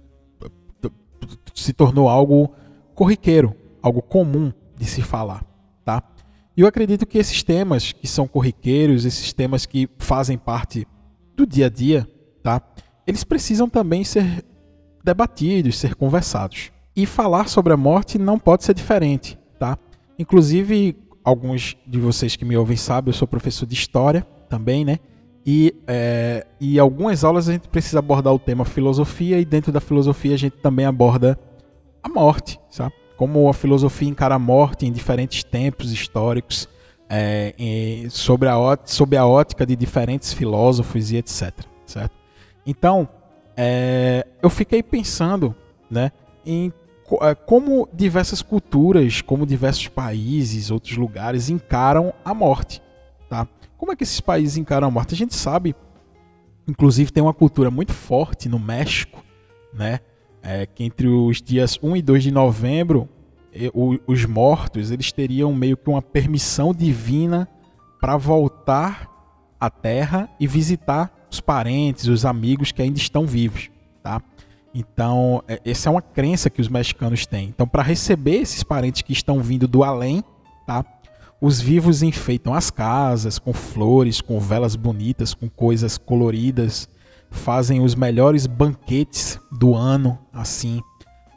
Se 1.53 1.73
tornou 1.73 2.07
algo 2.07 2.53
corriqueiro, 2.95 3.53
algo 3.81 4.01
comum 4.01 4.53
de 4.77 4.85
se 4.85 5.01
falar? 5.01 5.45
E 6.55 6.61
eu 6.61 6.67
acredito 6.67 7.05
que 7.05 7.17
esses 7.17 7.41
temas 7.41 7.91
que 7.91 8.07
são 8.07 8.27
corriqueiros, 8.27 9.05
esses 9.05 9.33
temas 9.33 9.65
que 9.65 9.89
fazem 9.97 10.37
parte 10.37 10.87
do 11.35 11.47
dia 11.47 11.65
a 11.65 11.69
dia, 11.69 12.07
tá? 12.43 12.61
Eles 13.07 13.23
precisam 13.23 13.67
também 13.67 14.03
ser 14.03 14.45
debatidos, 15.03 15.79
ser 15.79 15.95
conversados. 15.95 16.71
E 16.95 17.07
falar 17.07 17.47
sobre 17.47 17.73
a 17.73 17.77
morte 17.77 18.19
não 18.19 18.37
pode 18.37 18.63
ser 18.63 18.75
diferente, 18.75 19.37
tá? 19.59 19.77
Inclusive, 20.17 20.95
alguns 21.23 21.75
de 21.87 21.99
vocês 21.99 22.35
que 22.35 22.45
me 22.45 22.55
ouvem 22.55 22.77
sabem, 22.77 23.09
eu 23.09 23.17
sou 23.17 23.27
professor 23.27 23.65
de 23.65 23.73
história 23.73 24.21
também, 24.47 24.85
né? 24.85 24.99
E, 25.45 25.75
é, 25.87 26.45
e 26.59 26.79
algumas 26.79 27.23
aulas 27.23 27.49
a 27.49 27.53
gente 27.53 27.67
precisa 27.67 27.99
abordar 27.99 28.33
o 28.33 28.39
tema 28.39 28.63
filosofia 28.63 29.39
e 29.39 29.45
dentro 29.45 29.71
da 29.71 29.81
filosofia 29.81 30.35
a 30.35 30.37
gente 30.37 30.57
também 30.57 30.85
aborda 30.85 31.37
a 32.01 32.07
morte, 32.07 32.59
sabe? 32.69 32.93
Como 33.17 33.49
a 33.49 33.53
filosofia 33.53 34.09
encara 34.09 34.35
a 34.35 34.39
morte 34.39 34.85
em 34.85 34.91
diferentes 34.91 35.43
tempos 35.43 35.91
históricos, 35.91 36.67
é, 37.09 37.53
sobre, 38.09 38.49
a, 38.49 38.55
sobre 38.85 39.17
a 39.17 39.25
ótica 39.25 39.65
de 39.65 39.75
diferentes 39.75 40.33
filósofos 40.33 41.11
e 41.11 41.17
etc. 41.17 41.51
Certo? 41.85 42.15
Então, 42.65 43.07
é, 43.55 44.25
eu 44.41 44.49
fiquei 44.49 44.81
pensando 44.81 45.55
né, 45.89 46.11
em 46.45 46.73
é, 47.21 47.35
como 47.35 47.87
diversas 47.93 48.41
culturas, 48.41 49.21
como 49.21 49.45
diversos 49.45 49.87
países, 49.87 50.71
outros 50.71 50.97
lugares 50.97 51.49
encaram 51.49 52.13
a 52.23 52.33
morte. 52.33 52.81
Tá? 53.29 53.47
Como 53.77 53.91
é 53.91 53.95
que 53.95 54.03
esses 54.03 54.21
países 54.21 54.57
encaram 54.57 54.87
a 54.87 54.91
morte? 54.91 55.13
A 55.13 55.17
gente 55.17 55.35
sabe, 55.35 55.75
inclusive 56.67 57.11
tem 57.11 57.21
uma 57.21 57.33
cultura 57.33 57.69
muito 57.69 57.93
forte 57.93 58.49
no 58.49 58.57
México, 58.57 59.23
né? 59.73 59.99
É, 60.43 60.65
que 60.65 60.83
entre 60.83 61.07
os 61.07 61.41
dias 61.41 61.79
1 61.81 61.95
e 61.95 62.01
2 62.01 62.23
de 62.23 62.31
novembro, 62.31 63.09
os 64.07 64.25
mortos 64.25 64.91
eles 64.91 65.11
teriam 65.11 65.53
meio 65.53 65.77
que 65.77 65.89
uma 65.89 66.01
permissão 66.01 66.73
divina 66.73 67.47
para 68.01 68.17
voltar 68.17 69.07
à 69.59 69.69
Terra 69.69 70.29
e 70.39 70.47
visitar 70.47 71.11
os 71.31 71.39
parentes, 71.39 72.07
os 72.07 72.25
amigos 72.25 72.71
que 72.71 72.81
ainda 72.81 72.97
estão 72.97 73.25
vivos, 73.25 73.71
tá? 74.03 74.21
Então, 74.73 75.43
é, 75.47 75.61
essa 75.63 75.87
é 75.87 75.91
uma 75.91 76.01
crença 76.01 76.49
que 76.49 76.59
os 76.59 76.67
mexicanos 76.67 77.25
têm. 77.25 77.49
Então, 77.49 77.67
para 77.67 77.83
receber 77.83 78.41
esses 78.41 78.63
parentes 78.63 79.03
que 79.03 79.13
estão 79.13 79.39
vindo 79.39 79.67
do 79.67 79.83
além, 79.83 80.23
tá? 80.65 80.83
Os 81.39 81.61
vivos 81.61 82.01
enfeitam 82.01 82.53
as 82.53 82.71
casas 82.71 83.37
com 83.37 83.53
flores, 83.53 84.19
com 84.19 84.39
velas 84.39 84.75
bonitas, 84.75 85.33
com 85.33 85.47
coisas 85.47 85.97
coloridas, 85.97 86.89
fazem 87.33 87.81
os 87.81 87.95
melhores 87.95 88.47
banquetes 88.47 89.39
do 89.51 89.75
ano, 89.75 90.17
assim. 90.31 90.81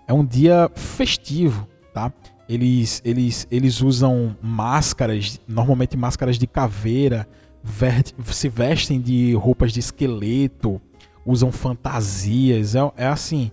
É 0.07 0.13
um 0.13 0.25
dia 0.25 0.71
festivo, 0.75 1.67
tá? 1.93 2.13
Eles, 2.49 3.03
eles, 3.05 3.49
eles 3.51 3.81
usam 3.81 4.37
máscaras, 4.41 5.41
normalmente 5.49 5.97
máscaras 5.97 6.39
de 6.39 6.47
caveira, 6.47 7.29
se 8.27 8.49
vestem 8.49 9.01
de 9.01 9.35
roupas 9.35 9.73
de 9.73 9.81
esqueleto, 9.81 10.81
usam 11.25 11.51
fantasias. 11.51 12.77
É, 12.77 12.81
é 12.97 13.07
assim, 13.09 13.51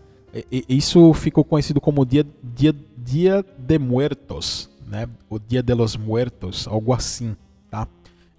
isso 0.69 1.12
ficou 1.13 1.43
conhecido 1.43 1.81
como 1.81 2.05
dia, 2.05 2.25
dia, 2.43 2.75
dia 2.97 3.45
de 3.57 3.79
Muertos, 3.79 4.69
né? 4.85 5.07
O 5.27 5.39
Dia 5.39 5.63
de 5.63 5.73
los 5.73 5.95
Muertos, 5.95 6.67
algo 6.67 6.93
assim, 6.93 7.35
tá? 7.71 7.88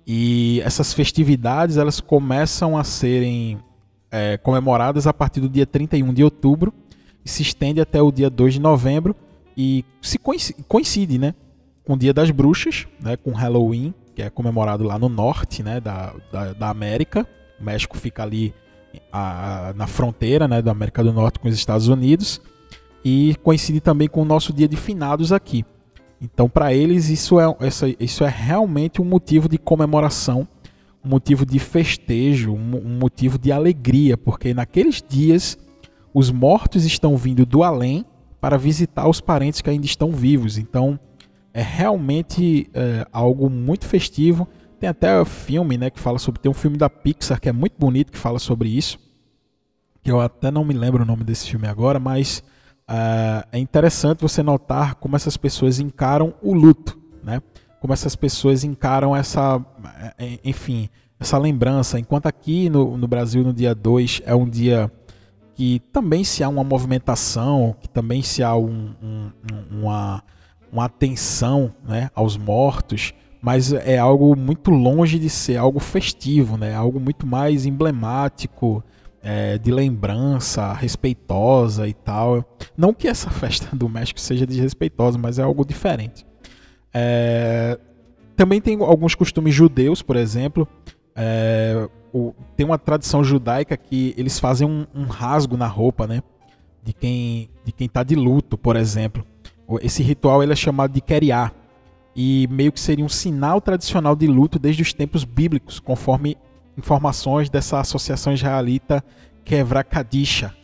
E 0.07 0.61
essas 0.65 0.93
festividades 0.93 1.77
elas 1.77 2.01
começam 2.01 2.77
a 2.77 2.85
serem 2.85 3.59
é, 4.15 4.37
comemoradas 4.37 5.09
a 5.09 5.13
partir 5.13 5.41
do 5.41 5.49
dia 5.49 5.67
31 5.67 6.15
de 6.15 6.23
outubro 6.23 6.73
e 7.25 7.29
se 7.29 7.43
estende 7.43 7.81
até 7.81 8.01
o 8.01 8.13
dia 8.13 8.31
2 8.31 8.55
de 8.55 8.61
novembro 8.61 9.17
e 9.57 9.85
se 10.01 10.19
coincide, 10.19 10.63
coincide 10.69 11.19
né, 11.19 11.35
com 11.85 11.95
o 11.95 11.99
Dia 11.99 12.15
das 12.15 12.31
Bruxas, 12.31 12.87
né, 13.01 13.17
com 13.17 13.33
Halloween, 13.33 13.93
que 14.15 14.23
é 14.23 14.31
comemorado 14.31 14.85
lá 14.85 15.01
no 15.01 15.09
norte 15.09 15.65
né, 15.65 15.81
da, 15.81 16.15
da, 16.31 16.53
da 16.53 16.69
América. 16.69 17.27
O 17.61 17.65
México 17.65 17.97
fica 17.97 18.23
ali 18.23 18.55
a, 19.13 19.73
na 19.75 19.89
fronteira 19.89 20.47
né, 20.47 20.63
da 20.63 20.71
América 20.71 21.03
do 21.03 21.13
Norte 21.13 21.41
com 21.41 21.49
os 21.49 21.55
Estados 21.55 21.89
Unidos 21.89 22.41
e 23.05 23.35
coincide 23.43 23.81
também 23.81 24.07
com 24.07 24.23
o 24.23 24.25
nosso 24.25 24.53
dia 24.53 24.69
de 24.69 24.77
finados 24.77 25.33
aqui. 25.33 25.65
Então, 26.21 26.49
para 26.49 26.73
eles, 26.73 27.09
isso 27.09 27.41
é, 27.41 27.47
isso 27.99 28.23
é 28.25 28.29
realmente 28.29 29.03
um 29.03 29.05
motivo 29.05 29.49
de 29.49 29.59
comemoração 29.59 30.47
um 31.05 31.09
motivo 31.09 31.45
de 31.45 31.59
festejo, 31.59 32.53
um 32.53 32.99
motivo 32.99 33.39
de 33.39 33.53
alegria, 33.53 34.17
porque 34.17 34.55
naqueles 34.55 35.03
dias 35.07 35.59
os 36.15 36.31
mortos 36.31 36.85
estão 36.85 37.17
vindo 37.17 37.45
do 37.45 37.63
além 37.63 38.05
para 38.41 38.57
visitar 38.57 39.09
os 39.09 39.21
parentes 39.21 39.61
que 39.61 39.69
ainda 39.69 39.87
estão 39.87 40.13
vivos. 40.13 40.59
Então 40.59 40.99
é 41.53 41.63
realmente 41.63 42.69
é, 42.73 43.07
algo 43.13 43.49
muito 43.51 43.87
festivo. 43.87 44.49
Tem 44.81 44.89
até 44.89 45.21
um 45.21 45.25
filme, 45.25 45.79
né, 45.79 45.91
que 45.91 46.01
fala 46.01 46.19
sobre. 46.19 46.41
Tem 46.41 46.51
um 46.51 46.55
filme 46.55 46.77
da 46.77 46.91
Pixar 46.91 47.41
que 47.41 47.49
é 47.49 47.53
muito 47.53 47.75
bonito 47.79 48.13
que 48.13 48.19
fala 48.19 48.39
sobre 48.39 48.69
isso. 48.69 48.99
Que 50.03 50.11
eu 50.11 50.21
até 50.21 50.51
não 50.51 50.65
me 50.65 50.75
lembro 50.75 51.03
o 51.03 51.07
nome 51.07 51.25
desse 51.25 51.49
filme 51.49 51.67
agora, 51.67 51.99
mas 51.99 52.43
uh, 52.91 53.47
é 53.51 53.59
interessante 53.59 54.21
você 54.21 54.43
notar 54.43 54.97
como 54.97 55.17
essas 55.17 55.37
pessoas 55.37 55.81
encaram 55.81 56.35
o 56.43 56.53
luto, 56.53 56.99
né? 57.23 57.41
Como 57.85 57.93
essas 57.93 58.17
pessoas 58.17 58.65
encaram 58.65 59.15
essa, 59.15 59.63
é, 60.19 60.39
enfim, 60.43 60.89
essa 61.21 61.37
lembrança. 61.37 61.99
Enquanto 61.99 62.25
aqui 62.25 62.71
no, 62.71 62.97
no 62.97 63.07
Brasil, 63.07 63.45
no 63.45 63.53
dia 63.53 63.75
2, 63.75 64.23
é 64.25 64.35
um 64.35 64.49
dia 64.49 64.91
que 65.55 65.83
também 65.93 66.25
se 66.25 66.43
há 66.43 66.49
uma 66.49 66.65
movimentação, 66.65 67.77
que 67.79 67.87
também 67.87 68.23
se 68.23 68.43
há 68.43 68.57
um, 68.57 68.95
um, 69.03 69.31
uma, 69.71 70.25
uma 70.73 70.87
atenção 70.87 71.75
né, 71.87 72.11
aos 72.15 72.39
mortos, 72.39 73.13
mas 73.43 73.71
é 73.75 73.99
algo 73.99 74.35
muito 74.35 74.71
longe 74.71 75.19
de 75.19 75.29
ser 75.29 75.59
algo 75.59 75.79
festivo, 75.79 76.57
né? 76.57 76.75
algo 76.75 76.99
muito 76.99 77.27
mais 77.27 77.67
emblemático, 77.67 78.83
é, 79.23 79.59
de 79.59 79.71
lembrança, 79.71 80.73
respeitosa 80.73 81.87
e 81.87 81.93
tal. 81.93 82.43
Não 82.79 82.95
que 82.95 83.09
essa 83.09 83.29
festa 83.29 83.77
do 83.77 83.91
México 83.91 84.19
seja 84.19 84.47
desrespeitosa, 84.47 85.19
mas 85.19 85.39
é 85.39 85.43
algo 85.43 85.67
diferente. 85.67 86.25
É, 86.95 87.79
também 88.37 88.61
tem 88.61 88.81
alguns 88.81 89.17
costumes 89.17 89.53
judeus, 89.53 90.01
por 90.01 90.15
exemplo. 90.15 90.67
É, 91.17 91.89
o, 92.13 92.33
tem 92.57 92.65
uma 92.65 92.79
tradição 92.79 93.25
judaica 93.25 93.77
que 93.77 94.15
eles 94.17 94.39
fazem 94.39 94.67
um, 94.67 94.87
um, 94.95 95.05
rasgo 95.05 95.57
na 95.57 95.67
roupa, 95.67 96.07
né? 96.07 96.23
De 96.83 96.93
quem 96.93 97.51
de 97.65 97.73
quem 97.73 97.87
está 97.87 98.05
de 98.05 98.15
luto, 98.15 98.57
por 98.57 98.77
exemplo. 98.77 99.25
Esse 99.81 100.03
ritual 100.03 100.43
ele 100.43 100.53
é 100.53 100.57
chamado 100.57 100.93
de 100.93 101.01
keriá 101.01 101.51
e 102.15 102.47
meio 102.51 102.71
que 102.71 102.79
seria 102.79 103.05
um 103.05 103.09
sinal 103.09 103.61
tradicional 103.61 104.15
de 104.15 104.27
luto 104.27 104.59
desde 104.59 104.83
os 104.83 104.93
tempos 104.93 105.25
bíblicos, 105.25 105.81
conforme 105.81 106.37
informações 106.77 107.49
dessa 107.51 107.81
associação 107.81 108.33
israelita 108.33 109.03
Kevra 109.45 109.83
Kadisha. 109.83 110.55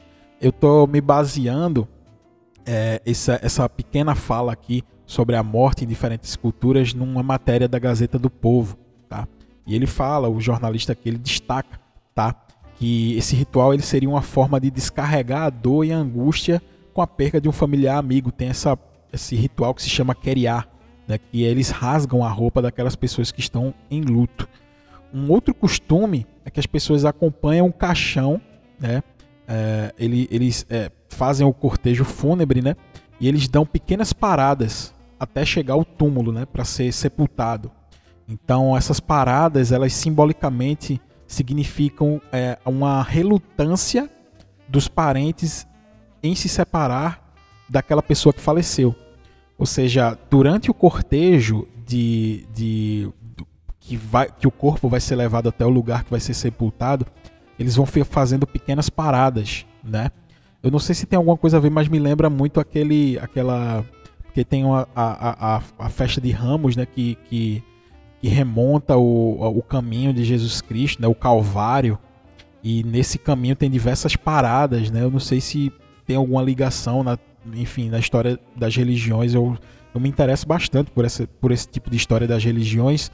Eu 0.40 0.50
estou 0.50 0.86
me 0.86 1.00
baseando 1.00 1.88
é, 2.64 3.00
essa, 3.04 3.38
essa 3.42 3.68
pequena 3.68 4.14
fala 4.14 4.52
aqui 4.52 4.84
sobre 5.10 5.34
a 5.34 5.42
morte 5.42 5.84
em 5.84 5.88
diferentes 5.88 6.36
culturas 6.36 6.94
numa 6.94 7.20
matéria 7.20 7.66
da 7.66 7.80
Gazeta 7.80 8.16
do 8.16 8.30
Povo, 8.30 8.78
tá? 9.08 9.26
E 9.66 9.74
ele 9.74 9.84
fala, 9.84 10.28
o 10.28 10.40
jornalista 10.40 10.92
aqui, 10.92 11.08
ele 11.08 11.18
destaca, 11.18 11.80
tá? 12.14 12.32
Que 12.76 13.16
esse 13.18 13.34
ritual 13.34 13.74
ele 13.74 13.82
seria 13.82 14.08
uma 14.08 14.22
forma 14.22 14.60
de 14.60 14.70
descarregar 14.70 15.42
a 15.42 15.50
dor 15.50 15.84
e 15.84 15.90
a 15.90 15.96
angústia 15.96 16.62
com 16.94 17.02
a 17.02 17.08
perda 17.08 17.40
de 17.40 17.48
um 17.48 17.52
familiar 17.52 17.98
amigo. 17.98 18.30
Tem 18.30 18.50
essa, 18.50 18.78
esse 19.12 19.34
ritual 19.34 19.74
que 19.74 19.82
se 19.82 19.90
chama 19.90 20.14
queriar, 20.14 20.68
né? 21.08 21.18
Que 21.18 21.42
eles 21.42 21.70
rasgam 21.70 22.22
a 22.22 22.28
roupa 22.28 22.62
daquelas 22.62 22.94
pessoas 22.94 23.32
que 23.32 23.40
estão 23.40 23.74
em 23.90 24.02
luto. 24.02 24.48
Um 25.12 25.28
outro 25.28 25.52
costume 25.52 26.24
é 26.44 26.50
que 26.50 26.60
as 26.60 26.66
pessoas 26.66 27.04
acompanham 27.04 27.66
o 27.66 27.72
caixão, 27.72 28.40
né? 28.78 29.02
É, 29.48 29.92
ele, 29.98 30.28
eles 30.30 30.64
é, 30.70 30.88
fazem 31.08 31.44
o 31.44 31.52
cortejo 31.52 32.04
fúnebre, 32.04 32.62
né? 32.62 32.76
E 33.18 33.26
eles 33.26 33.48
dão 33.48 33.66
pequenas 33.66 34.12
paradas 34.12 34.94
até 35.20 35.44
chegar 35.44 35.74
ao 35.74 35.84
túmulo, 35.84 36.32
né? 36.32 36.46
Para 36.46 36.64
ser 36.64 36.90
sepultado. 36.92 37.70
Então 38.26 38.76
essas 38.76 38.98
paradas, 38.98 39.70
elas 39.70 39.92
simbolicamente 39.92 41.00
significam 41.26 42.20
é, 42.32 42.58
uma 42.64 43.02
relutância 43.02 44.10
dos 44.66 44.88
parentes 44.88 45.66
em 46.22 46.34
se 46.34 46.48
separar 46.48 47.34
daquela 47.68 48.02
pessoa 48.02 48.32
que 48.32 48.40
faleceu. 48.40 48.94
Ou 49.58 49.66
seja, 49.66 50.18
durante 50.30 50.70
o 50.70 50.74
cortejo 50.74 51.68
de, 51.86 52.46
de, 52.54 53.12
que, 53.78 53.96
vai, 53.96 54.28
que 54.30 54.46
o 54.46 54.50
corpo 54.50 54.88
vai 54.88 55.00
ser 55.00 55.16
levado 55.16 55.48
até 55.48 55.66
o 55.66 55.68
lugar 55.68 56.04
que 56.04 56.10
vai 56.10 56.20
ser 56.20 56.34
sepultado, 56.34 57.06
eles 57.58 57.76
vão 57.76 57.84
fazendo 57.86 58.46
pequenas 58.46 58.88
paradas, 58.88 59.66
né? 59.84 60.10
Eu 60.62 60.70
não 60.70 60.78
sei 60.78 60.94
se 60.94 61.06
tem 61.06 61.16
alguma 61.16 61.36
coisa 61.36 61.56
a 61.56 61.60
ver, 61.60 61.70
mas 61.70 61.88
me 61.88 61.98
lembra 61.98 62.30
muito 62.30 62.60
aquele, 62.60 63.18
aquela, 63.18 63.84
que 64.44 64.50
tem 64.50 64.64
uma, 64.64 64.88
a, 64.94 65.56
a, 65.56 65.62
a 65.78 65.88
festa 65.88 66.20
de 66.20 66.30
Ramos, 66.30 66.76
né? 66.76 66.86
Que, 66.86 67.16
que, 67.28 67.62
que 68.20 68.28
remonta 68.28 68.96
o, 68.96 69.58
o 69.58 69.62
caminho 69.62 70.12
de 70.12 70.24
Jesus 70.24 70.60
Cristo, 70.60 71.00
né? 71.02 71.08
O 71.08 71.14
Calvário. 71.14 71.98
E 72.62 72.82
nesse 72.84 73.18
caminho 73.18 73.56
tem 73.56 73.70
diversas 73.70 74.16
paradas, 74.16 74.90
né? 74.90 75.02
Eu 75.02 75.10
não 75.10 75.20
sei 75.20 75.40
se 75.40 75.72
tem 76.06 76.16
alguma 76.16 76.42
ligação, 76.42 77.02
na, 77.02 77.18
enfim, 77.54 77.88
na 77.88 77.98
história 77.98 78.38
das 78.56 78.76
religiões. 78.76 79.34
Eu, 79.34 79.56
eu 79.94 80.00
me 80.00 80.08
interesso 80.08 80.46
bastante 80.46 80.90
por, 80.90 81.04
essa, 81.04 81.26
por 81.40 81.52
esse 81.52 81.68
tipo 81.68 81.90
de 81.90 81.96
história 81.96 82.26
das 82.26 82.44
religiões 82.44 83.10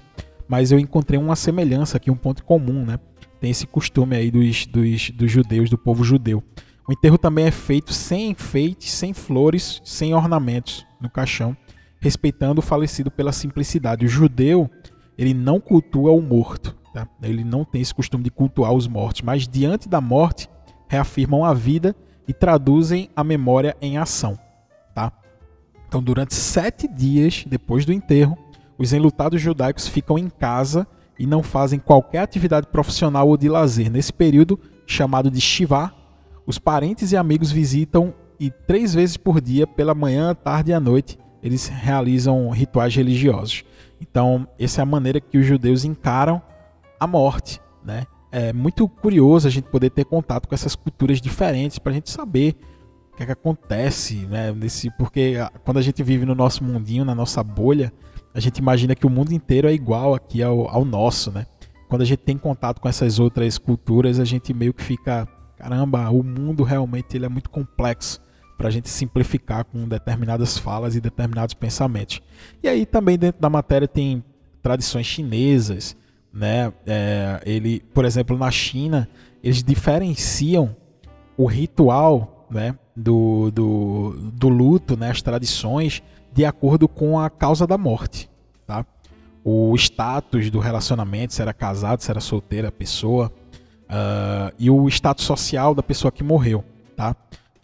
mas 0.48 0.70
eu 0.70 0.78
encontrei 0.78 1.18
uma 1.18 1.36
semelhança 1.36 1.96
aqui, 1.96 2.10
um 2.10 2.16
ponto 2.16 2.44
comum, 2.44 2.84
né? 2.84 2.98
Tem 3.40 3.50
esse 3.50 3.66
costume 3.66 4.16
aí 4.16 4.30
dos, 4.30 4.66
dos, 4.66 5.10
dos 5.10 5.30
judeus, 5.30 5.68
do 5.68 5.76
povo 5.76 6.04
judeu. 6.04 6.42
O 6.88 6.92
enterro 6.92 7.18
também 7.18 7.46
é 7.46 7.50
feito 7.50 7.92
sem 7.92 8.30
enfeites, 8.30 8.92
sem 8.92 9.12
flores, 9.12 9.80
sem 9.84 10.14
ornamentos 10.14 10.85
no 11.00 11.10
caixão, 11.10 11.56
respeitando 12.00 12.60
o 12.60 12.62
falecido 12.62 13.10
pela 13.10 13.32
simplicidade. 13.32 14.04
O 14.04 14.08
judeu, 14.08 14.70
ele 15.16 15.34
não 15.34 15.60
cultua 15.60 16.12
o 16.12 16.20
morto, 16.20 16.76
tá? 16.92 17.08
ele 17.22 17.44
não 17.44 17.64
tem 17.64 17.80
esse 17.80 17.94
costume 17.94 18.24
de 18.24 18.30
cultuar 18.30 18.72
os 18.72 18.86
mortos, 18.86 19.22
mas 19.22 19.48
diante 19.48 19.88
da 19.88 20.00
morte, 20.00 20.48
reafirmam 20.88 21.44
a 21.44 21.52
vida 21.52 21.94
e 22.28 22.32
traduzem 22.32 23.10
a 23.14 23.24
memória 23.24 23.76
em 23.80 23.98
ação. 23.98 24.38
Tá? 24.94 25.12
Então, 25.88 26.02
durante 26.02 26.34
sete 26.34 26.88
dias 26.88 27.44
depois 27.46 27.84
do 27.84 27.92
enterro, 27.92 28.36
os 28.78 28.92
enlutados 28.92 29.40
judaicos 29.40 29.88
ficam 29.88 30.18
em 30.18 30.28
casa 30.28 30.86
e 31.18 31.26
não 31.26 31.42
fazem 31.42 31.78
qualquer 31.78 32.18
atividade 32.18 32.66
profissional 32.66 33.28
ou 33.28 33.36
de 33.36 33.48
lazer. 33.48 33.90
Nesse 33.90 34.12
período, 34.12 34.60
chamado 34.86 35.30
de 35.30 35.40
Shiva, 35.40 35.92
os 36.46 36.58
parentes 36.58 37.10
e 37.12 37.16
amigos 37.16 37.50
visitam 37.50 38.14
e 38.38 38.50
três 38.50 38.94
vezes 38.94 39.16
por 39.16 39.40
dia, 39.40 39.66
pela 39.66 39.94
manhã, 39.94 40.34
tarde 40.34 40.70
e 40.70 40.74
à 40.74 40.80
noite, 40.80 41.18
eles 41.42 41.68
realizam 41.68 42.50
rituais 42.50 42.94
religiosos. 42.94 43.64
Então, 44.00 44.46
essa 44.58 44.80
é 44.80 44.82
a 44.82 44.86
maneira 44.86 45.20
que 45.20 45.38
os 45.38 45.46
judeus 45.46 45.84
encaram 45.84 46.42
a 46.98 47.06
morte. 47.06 47.60
Né? 47.84 48.04
É 48.32 48.52
muito 48.52 48.88
curioso 48.88 49.46
a 49.46 49.50
gente 49.50 49.68
poder 49.68 49.90
ter 49.90 50.04
contato 50.04 50.48
com 50.48 50.54
essas 50.54 50.74
culturas 50.74 51.20
diferentes 51.20 51.78
para 51.78 51.92
a 51.92 51.94
gente 51.94 52.10
saber 52.10 52.56
o 53.12 53.16
que, 53.16 53.22
é 53.22 53.26
que 53.26 53.32
acontece, 53.32 54.26
né? 54.26 54.52
Nesse, 54.52 54.90
porque 54.98 55.36
quando 55.64 55.78
a 55.78 55.82
gente 55.82 56.02
vive 56.02 56.26
no 56.26 56.34
nosso 56.34 56.62
mundinho, 56.62 57.02
na 57.02 57.14
nossa 57.14 57.42
bolha, 57.42 57.90
a 58.34 58.40
gente 58.40 58.58
imagina 58.58 58.94
que 58.94 59.06
o 59.06 59.10
mundo 59.10 59.32
inteiro 59.32 59.68
é 59.68 59.72
igual 59.72 60.14
aqui 60.14 60.42
ao, 60.42 60.68
ao 60.68 60.84
nosso, 60.84 61.30
né? 61.30 61.46
Quando 61.88 62.02
a 62.02 62.04
gente 62.04 62.18
tem 62.18 62.36
contato 62.36 62.78
com 62.78 62.88
essas 62.88 63.18
outras 63.18 63.56
culturas, 63.56 64.20
a 64.20 64.24
gente 64.24 64.52
meio 64.52 64.74
que 64.74 64.82
fica, 64.82 65.26
caramba, 65.56 66.10
o 66.10 66.22
mundo 66.22 66.62
realmente 66.62 67.16
ele 67.16 67.24
é 67.24 67.28
muito 67.28 67.48
complexo 67.48 68.20
para 68.56 68.68
a 68.68 68.70
gente 68.70 68.88
simplificar 68.88 69.64
com 69.64 69.86
determinadas 69.86 70.56
falas 70.56 70.94
e 70.94 71.00
determinados 71.00 71.54
pensamentos. 71.54 72.22
E 72.62 72.68
aí 72.68 72.86
também 72.86 73.18
dentro 73.18 73.40
da 73.40 73.50
matéria 73.50 73.86
tem 73.86 74.24
tradições 74.62 75.06
chinesas, 75.06 75.96
né? 76.32 76.72
É, 76.86 77.40
ele, 77.44 77.80
por 77.94 78.04
exemplo, 78.04 78.36
na 78.36 78.50
China 78.50 79.08
eles 79.42 79.62
diferenciam 79.62 80.74
o 81.36 81.46
ritual, 81.46 82.46
né, 82.50 82.76
do, 82.96 83.50
do, 83.50 84.16
do 84.32 84.48
luto, 84.48 84.96
né, 84.96 85.10
as 85.10 85.20
tradições 85.20 86.02
de 86.32 86.44
acordo 86.44 86.88
com 86.88 87.18
a 87.18 87.30
causa 87.30 87.66
da 87.66 87.78
morte, 87.78 88.28
tá? 88.66 88.84
O 89.44 89.74
status 89.76 90.50
do 90.50 90.58
relacionamento, 90.58 91.32
se 91.32 91.40
era 91.40 91.52
casado, 91.54 92.00
se 92.02 92.10
era 92.10 92.20
solteira 92.20 92.68
a 92.68 92.72
pessoa, 92.72 93.32
uh, 93.84 94.52
e 94.58 94.68
o 94.68 94.88
status 94.88 95.24
social 95.24 95.74
da 95.74 95.82
pessoa 95.82 96.10
que 96.10 96.24
morreu, 96.24 96.64
tá? 96.96 97.14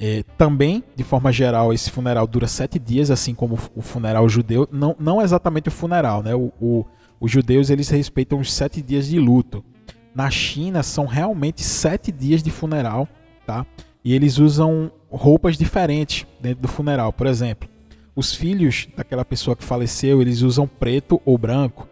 É, 0.04 0.24
também, 0.36 0.82
de 0.96 1.04
forma 1.04 1.30
geral, 1.30 1.72
esse 1.72 1.88
funeral 1.88 2.26
dura 2.26 2.48
sete 2.48 2.76
dias, 2.76 3.08
assim 3.08 3.36
como 3.36 3.56
o 3.72 3.80
funeral 3.80 4.28
judeu. 4.28 4.68
Não, 4.72 4.96
não 4.98 5.22
exatamente 5.22 5.68
o 5.68 5.70
funeral, 5.70 6.24
né? 6.24 6.34
O, 6.34 6.52
o, 6.60 6.84
os 7.20 7.30
judeus 7.30 7.70
eles 7.70 7.88
respeitam 7.88 8.40
os 8.40 8.52
sete 8.52 8.82
dias 8.82 9.06
de 9.06 9.20
luto. 9.20 9.64
Na 10.12 10.28
China 10.28 10.82
são 10.82 11.06
realmente 11.06 11.62
sete 11.62 12.10
dias 12.10 12.42
de 12.42 12.50
funeral, 12.50 13.06
tá? 13.46 13.64
E 14.04 14.12
eles 14.12 14.38
usam 14.38 14.90
roupas 15.08 15.56
diferentes 15.56 16.26
dentro 16.40 16.62
do 16.62 16.68
funeral. 16.68 17.12
Por 17.12 17.28
exemplo, 17.28 17.68
os 18.16 18.34
filhos 18.34 18.88
daquela 18.96 19.24
pessoa 19.24 19.54
que 19.54 19.62
faleceu, 19.62 20.20
eles 20.20 20.42
usam 20.42 20.66
preto 20.66 21.22
ou 21.24 21.38
branco, 21.38 21.88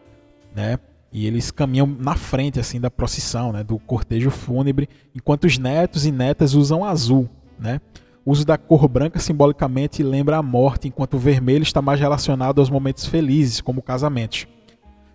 né? 0.52 0.80
E 1.12 1.28
eles 1.28 1.52
caminham 1.52 1.86
na 1.86 2.16
frente 2.16 2.58
assim 2.58 2.80
da 2.80 2.90
procissão, 2.90 3.52
né, 3.52 3.62
do 3.62 3.78
cortejo 3.78 4.30
fúnebre, 4.30 4.88
enquanto 5.14 5.44
os 5.44 5.58
netos 5.58 6.06
e 6.06 6.10
netas 6.12 6.54
usam 6.54 6.84
azul, 6.84 7.28
né? 7.60 7.80
O 8.24 8.32
uso 8.32 8.44
da 8.44 8.58
cor 8.58 8.86
branca 8.88 9.18
simbolicamente 9.18 10.02
lembra 10.02 10.36
a 10.36 10.42
morte, 10.42 10.88
enquanto 10.88 11.14
o 11.14 11.18
vermelho 11.18 11.62
está 11.62 11.80
mais 11.80 11.98
relacionado 11.98 12.58
aos 12.60 12.70
momentos 12.70 13.06
felizes, 13.06 13.60
como 13.60 13.82
casamentos. 13.82 14.46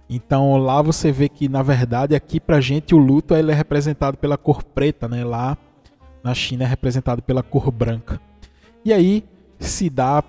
Então 0.09 0.57
lá 0.57 0.81
você 0.81 1.11
vê 1.11 1.27
que 1.27 1.49
na 1.49 1.63
verdade 1.63 2.15
aqui 2.15 2.39
pra 2.39 2.61
gente 2.61 2.93
o 2.93 2.97
luto 2.97 3.33
ele 3.35 3.51
é 3.51 3.55
representado 3.55 4.17
pela 4.17 4.37
cor 4.37 4.63
preta, 4.63 5.07
né? 5.07 5.23
Lá 5.23 5.57
na 6.23 6.33
China 6.33 6.63
é 6.63 6.67
representado 6.67 7.21
pela 7.21 7.41
cor 7.41 7.71
branca. 7.71 8.21
E 8.83 8.93
aí 8.93 9.23
se 9.59 9.89
dá 9.89 10.23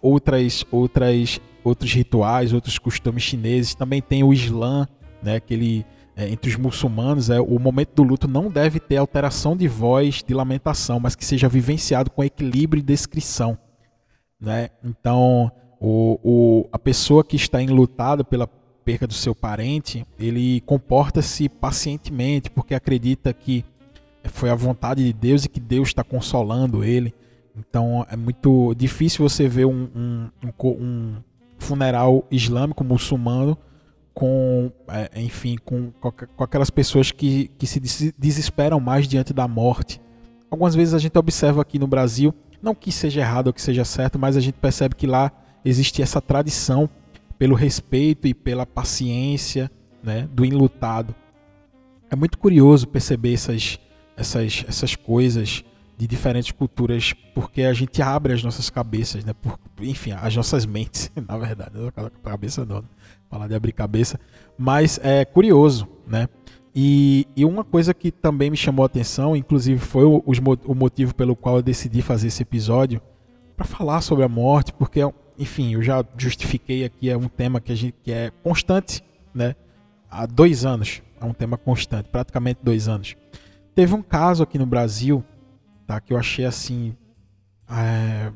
outras, 0.00 0.64
outras, 0.70 1.40
outros 1.62 1.92
rituais, 1.92 2.52
outros 2.52 2.78
costumes 2.78 3.22
chineses. 3.22 3.74
Também 3.74 4.00
tem 4.00 4.22
o 4.22 4.32
Islã, 4.32 4.86
né, 5.22 5.40
que 5.40 5.54
ele, 5.54 5.86
é, 6.18 6.28
entre 6.28 6.50
os 6.50 6.56
muçulmanos, 6.56 7.30
é, 7.30 7.40
o 7.40 7.60
momento 7.60 7.94
do 7.94 8.02
luto 8.02 8.26
não 8.26 8.50
deve 8.50 8.80
ter 8.80 8.96
alteração 8.96 9.56
de 9.56 9.68
voz, 9.68 10.20
de 10.26 10.34
lamentação, 10.34 10.98
mas 10.98 11.14
que 11.14 11.24
seja 11.24 11.48
vivenciado 11.48 12.10
com 12.10 12.24
equilíbrio 12.24 12.80
e 12.80 12.82
descrição. 12.82 13.56
Né? 14.40 14.70
Então, 14.82 15.48
o, 15.80 16.18
o, 16.20 16.68
a 16.72 16.78
pessoa 16.78 17.22
que 17.22 17.36
está 17.36 17.62
enlutada 17.62 18.24
pela 18.24 18.48
perca 18.84 19.06
do 19.06 19.14
seu 19.14 19.32
parente, 19.32 20.04
ele 20.18 20.60
comporta-se 20.62 21.48
pacientemente, 21.48 22.50
porque 22.50 22.74
acredita 22.74 23.32
que 23.32 23.64
foi 24.24 24.50
a 24.50 24.56
vontade 24.56 25.04
de 25.04 25.12
Deus 25.12 25.44
e 25.44 25.48
que 25.48 25.60
Deus 25.60 25.86
está 25.86 26.02
consolando 26.02 26.82
ele. 26.82 27.14
Então 27.56 28.04
é 28.10 28.16
muito 28.16 28.74
difícil 28.74 29.28
você 29.28 29.46
ver 29.46 29.66
um, 29.66 29.88
um, 29.94 30.28
um, 30.42 30.68
um 30.68 31.16
funeral 31.58 32.26
islâmico 32.28 32.82
muçulmano 32.82 33.56
com, 34.18 34.72
é, 34.88 35.22
enfim, 35.22 35.56
com, 35.64 35.92
com 35.92 36.42
aquelas 36.42 36.70
pessoas 36.70 37.12
que, 37.12 37.52
que 37.56 37.68
se 37.68 37.78
desesperam 38.18 38.80
mais 38.80 39.06
diante 39.06 39.32
da 39.32 39.46
morte. 39.46 40.00
Algumas 40.50 40.74
vezes 40.74 40.92
a 40.92 40.98
gente 40.98 41.16
observa 41.16 41.62
aqui 41.62 41.78
no 41.78 41.86
Brasil, 41.86 42.34
não 42.60 42.74
que 42.74 42.90
seja 42.90 43.20
errado 43.20 43.46
ou 43.46 43.52
que 43.52 43.62
seja 43.62 43.84
certo, 43.84 44.18
mas 44.18 44.36
a 44.36 44.40
gente 44.40 44.56
percebe 44.56 44.96
que 44.96 45.06
lá 45.06 45.30
existe 45.64 46.02
essa 46.02 46.20
tradição 46.20 46.90
pelo 47.38 47.54
respeito 47.54 48.26
e 48.26 48.34
pela 48.34 48.66
paciência 48.66 49.70
né, 50.02 50.28
do 50.32 50.44
enlutado. 50.44 51.14
É 52.10 52.16
muito 52.16 52.38
curioso 52.38 52.88
perceber 52.88 53.34
essas, 53.34 53.78
essas, 54.16 54.64
essas 54.66 54.96
coisas 54.96 55.62
de 55.96 56.08
diferentes 56.08 56.50
culturas, 56.50 57.12
porque 57.36 57.62
a 57.62 57.72
gente 57.72 58.02
abre 58.02 58.32
as 58.32 58.42
nossas 58.42 58.68
cabeças, 58.68 59.24
né? 59.24 59.32
Por, 59.32 59.56
enfim, 59.80 60.10
as 60.10 60.34
nossas 60.34 60.66
mentes, 60.66 61.08
na 61.28 61.38
verdade, 61.38 61.72
cabeça 62.24 62.64
não, 62.64 62.82
né? 62.82 62.88
Falar 63.30 63.48
de 63.48 63.54
abrir 63.54 63.72
cabeça, 63.72 64.18
mas 64.56 64.98
é 65.02 65.24
curioso, 65.24 65.86
né? 66.06 66.28
E, 66.74 67.26
e, 67.34 67.44
uma 67.44 67.64
coisa 67.64 67.92
que 67.92 68.12
também 68.12 68.50
me 68.50 68.56
chamou 68.56 68.84
a 68.84 68.86
atenção, 68.86 69.34
inclusive 69.34 69.80
foi 69.80 70.04
o, 70.04 70.22
o 70.24 70.74
motivo 70.74 71.14
pelo 71.14 71.34
qual 71.34 71.56
eu 71.56 71.62
decidi 71.62 72.02
fazer 72.02 72.28
esse 72.28 72.42
episódio, 72.42 73.00
para 73.56 73.66
falar 73.66 74.00
sobre 74.00 74.24
a 74.24 74.28
morte, 74.28 74.72
porque, 74.72 75.00
enfim, 75.36 75.74
eu 75.74 75.82
já 75.82 76.04
justifiquei 76.16 76.84
aqui, 76.84 77.10
é 77.10 77.16
um 77.16 77.26
tema 77.26 77.60
que, 77.60 77.72
a 77.72 77.74
gente, 77.74 77.96
que 78.04 78.12
é 78.12 78.30
constante, 78.44 79.02
né? 79.34 79.56
Há 80.08 80.26
dois 80.26 80.64
anos, 80.64 81.02
é 81.20 81.24
um 81.24 81.32
tema 81.32 81.56
constante, 81.56 82.08
praticamente 82.08 82.60
dois 82.62 82.86
anos. 82.86 83.16
Teve 83.74 83.94
um 83.94 84.02
caso 84.02 84.44
aqui 84.44 84.56
no 84.58 84.66
Brasil, 84.66 85.24
tá? 85.86 86.00
Que 86.00 86.12
eu 86.12 86.18
achei 86.18 86.44
assim. 86.44 86.96
É, 87.68 88.30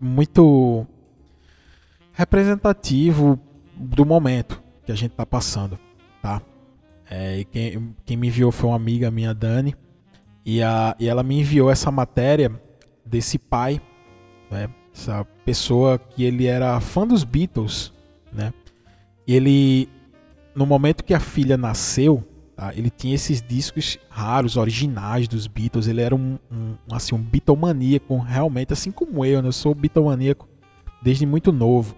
muito 0.00 0.86
representativo 2.12 3.38
do 3.80 4.04
momento 4.04 4.62
que 4.84 4.92
a 4.92 4.94
gente 4.94 5.12
está 5.12 5.24
passando, 5.24 5.78
tá? 6.20 6.42
É, 7.08 7.44
quem, 7.50 7.94
quem, 8.04 8.16
me 8.16 8.28
enviou 8.28 8.52
foi 8.52 8.70
uma 8.70 8.76
amiga 8.76 9.10
minha, 9.10 9.34
Dani, 9.34 9.74
e, 10.44 10.62
a, 10.62 10.94
e 10.98 11.08
ela 11.08 11.22
me 11.22 11.40
enviou 11.40 11.70
essa 11.70 11.90
matéria 11.90 12.52
desse 13.04 13.38
pai, 13.38 13.80
né? 14.50 14.68
Essa 14.94 15.24
pessoa 15.44 15.98
que 15.98 16.24
ele 16.24 16.46
era 16.46 16.78
fã 16.80 17.06
dos 17.06 17.24
Beatles, 17.24 17.92
né? 18.32 18.52
E 19.26 19.34
ele, 19.34 19.88
no 20.54 20.66
momento 20.66 21.04
que 21.04 21.14
a 21.14 21.20
filha 21.20 21.56
nasceu, 21.56 22.22
tá? 22.56 22.72
ele 22.74 22.90
tinha 22.90 23.14
esses 23.14 23.40
discos 23.40 23.98
raros, 24.08 24.56
originais 24.56 25.26
dos 25.26 25.46
Beatles. 25.46 25.86
Ele 25.86 26.00
era 26.00 26.14
um, 26.14 26.38
um 26.50 26.74
assim, 26.92 27.14
um 27.14 27.22
Beatlemaníaco, 27.22 28.18
realmente, 28.18 28.72
assim 28.72 28.90
como 28.90 29.24
eu, 29.24 29.40
né? 29.40 29.48
Eu 29.48 29.52
sou 29.52 29.74
Beatlemaníaco 29.74 30.48
desde 31.02 31.24
muito 31.24 31.52
novo. 31.52 31.96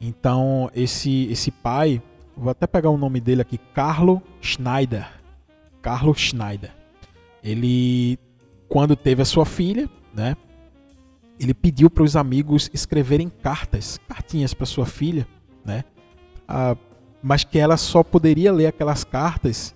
Então, 0.00 0.70
esse, 0.74 1.26
esse 1.30 1.50
pai, 1.50 2.02
vou 2.36 2.50
até 2.50 2.66
pegar 2.66 2.90
o 2.90 2.98
nome 2.98 3.20
dele 3.20 3.42
aqui, 3.42 3.58
Carlo 3.74 4.22
Schneider. 4.40 5.08
Carlo 5.82 6.14
Schneider. 6.14 6.72
Ele, 7.42 8.18
quando 8.68 8.94
teve 8.94 9.22
a 9.22 9.24
sua 9.24 9.44
filha, 9.44 9.88
né? 10.14 10.36
Ele 11.40 11.54
pediu 11.54 11.88
para 11.88 12.02
os 12.02 12.16
amigos 12.16 12.68
escreverem 12.74 13.28
cartas, 13.28 13.98
cartinhas 14.08 14.52
para 14.52 14.66
sua 14.66 14.86
filha, 14.86 15.26
né? 15.64 15.84
Ah, 16.46 16.76
mas 17.22 17.44
que 17.44 17.58
ela 17.58 17.76
só 17.76 18.02
poderia 18.02 18.52
ler 18.52 18.66
aquelas 18.66 19.04
cartas 19.04 19.74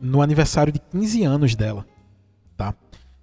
no 0.00 0.22
aniversário 0.22 0.72
de 0.72 0.78
15 0.78 1.24
anos 1.24 1.54
dela, 1.54 1.86
tá? 2.56 2.74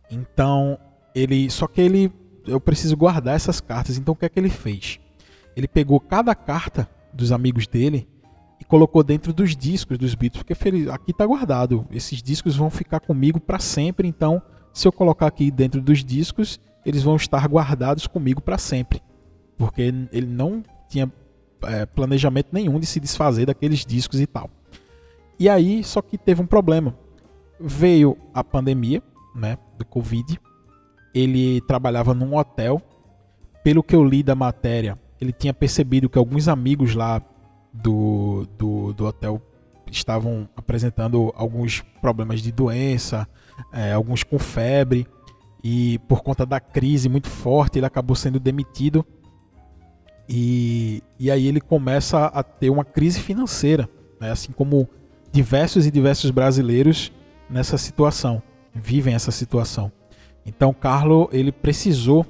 Então, 0.10 0.78
ele, 1.16 1.50
só 1.50 1.68
que 1.68 1.82
ele 1.82 2.12
eu 2.46 2.60
preciso 2.60 2.96
guardar 2.98 3.36
essas 3.36 3.60
cartas. 3.60 3.98
Então 3.98 4.14
o 4.14 4.16
que 4.16 4.26
é 4.26 4.30
que 4.30 4.40
ele 4.40 4.50
fez? 4.50 5.00
Ele 5.56 5.68
pegou 5.68 6.00
cada 6.00 6.34
carta 6.34 6.90
dos 7.14 7.32
amigos 7.32 7.68
dele 7.68 8.08
e 8.60 8.64
colocou 8.64 9.04
dentro 9.04 9.34
dos 9.34 9.56
discos 9.56 9.98
dos 9.98 10.16
Beatles, 10.16 10.44
porque 10.44 10.54
aqui 10.92 11.12
está 11.12 11.26
guardado. 11.26 11.86
Esses 11.92 12.22
discos 12.22 12.56
vão 12.56 12.70
ficar 12.70 13.00
comigo 13.00 13.40
para 13.40 13.60
sempre, 13.60 14.08
então 14.08 14.42
se 14.74 14.88
eu 14.88 14.92
colocar 14.92 15.28
aqui 15.28 15.52
dentro 15.52 15.82
dos 15.82 16.04
discos, 16.04 16.60
eles 16.86 17.04
vão 17.04 17.16
estar 17.16 17.48
guardados 17.48 18.08
comigo 18.08 18.42
para 18.42 18.58
sempre. 18.58 19.02
Porque 19.58 19.82
ele 19.82 20.28
não 20.28 20.64
tinha 20.88 21.12
é, 21.64 21.86
planejamento 21.86 22.50
nenhum 22.52 22.80
de 22.80 22.86
se 22.86 23.00
desfazer 23.00 23.46
daqueles 23.46 23.86
discos 23.86 24.20
e 24.20 24.28
tal. 24.28 24.50
E 25.40 25.50
aí, 25.50 25.84
só 25.84 26.02
que 26.02 26.18
teve 26.18 26.42
um 26.42 26.46
problema. 26.46 26.96
Veio 27.60 28.18
a 28.34 28.44
pandemia, 28.44 29.02
né, 29.36 29.58
do 29.78 29.86
Covid. 29.86 30.40
Ele 31.14 31.62
trabalhava 31.62 32.14
num 32.14 32.36
hotel. 32.36 32.82
Pelo 33.64 33.84
que 33.84 33.96
eu 33.96 34.04
li 34.04 34.24
da 34.24 34.34
matéria, 34.34 35.00
ele 35.22 35.32
tinha 35.32 35.54
percebido 35.54 36.10
que 36.10 36.18
alguns 36.18 36.48
amigos 36.48 36.96
lá 36.96 37.22
do, 37.72 38.48
do, 38.58 38.92
do 38.92 39.06
hotel 39.06 39.40
estavam 39.90 40.50
apresentando 40.56 41.32
alguns 41.36 41.82
problemas 42.02 42.42
de 42.42 42.52
doença, 42.52 43.28
é, 43.72 43.94
alguns 43.94 44.24
com 44.24 44.40
febre, 44.40 45.06
e 45.64 46.00
por 46.08 46.24
conta 46.24 46.44
da 46.44 46.60
crise 46.60 47.08
muito 47.08 47.30
forte, 47.30 47.78
ele 47.78 47.86
acabou 47.86 48.16
sendo 48.16 48.40
demitido. 48.40 49.06
E, 50.28 51.04
e 51.20 51.30
aí 51.30 51.46
ele 51.46 51.62
começa 51.62 52.26
a 52.26 52.42
ter 52.42 52.72
uma 52.72 52.84
crise 52.84 53.20
financeira, 53.20 53.88
né? 54.20 54.32
assim 54.32 54.52
como 54.52 54.90
diversos 55.32 55.86
e 55.86 55.92
diversos 55.92 56.32
brasileiros 56.32 57.12
nessa 57.50 57.78
situação, 57.78 58.42
vivem 58.74 59.14
essa 59.14 59.30
situação. 59.30 59.92
Então, 60.46 60.74
Carlo 60.74 61.30
ele 61.32 61.52
precisou 61.52 62.26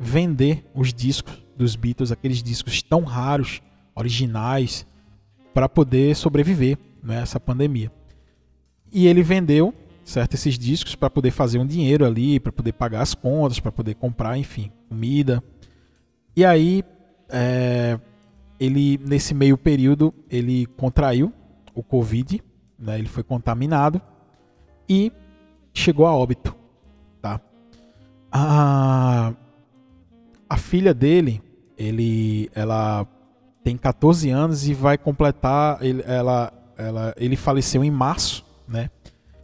vender 0.00 0.64
os 0.74 0.92
discos 0.92 1.41
dos 1.62 1.76
Beatles, 1.76 2.10
aqueles 2.10 2.42
discos 2.42 2.82
tão 2.82 3.04
raros, 3.04 3.62
originais, 3.94 4.86
para 5.54 5.68
poder 5.68 6.16
sobreviver 6.16 6.76
nessa 7.02 7.38
né, 7.38 7.44
pandemia. 7.44 7.92
E 8.90 9.06
ele 9.06 9.22
vendeu, 9.22 9.72
certo, 10.04 10.34
esses 10.34 10.58
discos 10.58 10.94
para 10.94 11.08
poder 11.08 11.30
fazer 11.30 11.58
um 11.58 11.66
dinheiro 11.66 12.04
ali, 12.04 12.40
para 12.40 12.50
poder 12.50 12.72
pagar 12.72 13.02
as 13.02 13.14
contas, 13.14 13.60
para 13.60 13.70
poder 13.70 13.94
comprar, 13.94 14.36
enfim, 14.36 14.70
comida. 14.88 15.42
E 16.34 16.44
aí, 16.44 16.82
é, 17.28 17.98
ele 18.58 18.98
nesse 19.06 19.34
meio 19.34 19.56
período 19.56 20.12
ele 20.28 20.66
contraiu 20.66 21.32
o 21.74 21.82
Covid, 21.82 22.42
né, 22.78 22.98
ele 22.98 23.08
foi 23.08 23.22
contaminado 23.22 24.00
e 24.88 25.12
chegou 25.72 26.06
a 26.06 26.14
óbito, 26.14 26.54
tá? 27.20 27.40
A, 28.30 29.32
a 30.48 30.56
filha 30.58 30.92
dele, 30.92 31.40
ele, 31.82 32.50
ela 32.54 33.06
tem 33.64 33.76
14 33.76 34.30
anos 34.30 34.68
e 34.68 34.74
vai 34.74 34.96
completar. 34.96 35.78
Ele, 35.82 36.02
ela, 36.06 36.52
ela, 36.76 37.14
ele 37.16 37.36
faleceu 37.36 37.82
em 37.82 37.90
março, 37.90 38.44
né? 38.68 38.88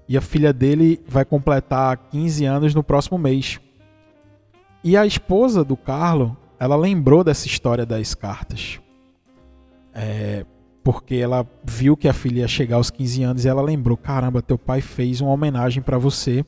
E 0.08 0.16
a 0.16 0.20
filha 0.20 0.52
dele 0.52 1.00
vai 1.06 1.24
completar 1.24 1.96
15 2.10 2.44
anos 2.44 2.74
no 2.74 2.82
próximo 2.82 3.18
mês. 3.18 3.60
E 4.82 4.96
a 4.96 5.04
esposa 5.04 5.64
do 5.64 5.76
Carlo, 5.76 6.36
ela 6.58 6.76
lembrou 6.76 7.22
dessa 7.22 7.46
história 7.46 7.84
das 7.84 8.14
cartas. 8.14 8.80
É, 9.92 10.46
porque 10.82 11.16
ela 11.16 11.46
viu 11.64 11.96
que 11.96 12.08
a 12.08 12.12
filha 12.12 12.40
ia 12.40 12.48
chegar 12.48 12.76
aos 12.76 12.88
15 12.88 13.22
anos 13.22 13.44
e 13.44 13.48
ela 13.48 13.60
lembrou: 13.60 13.96
caramba, 13.96 14.40
teu 14.40 14.56
pai 14.56 14.80
fez 14.80 15.20
uma 15.20 15.32
homenagem 15.32 15.82
para 15.82 15.98
você. 15.98 16.44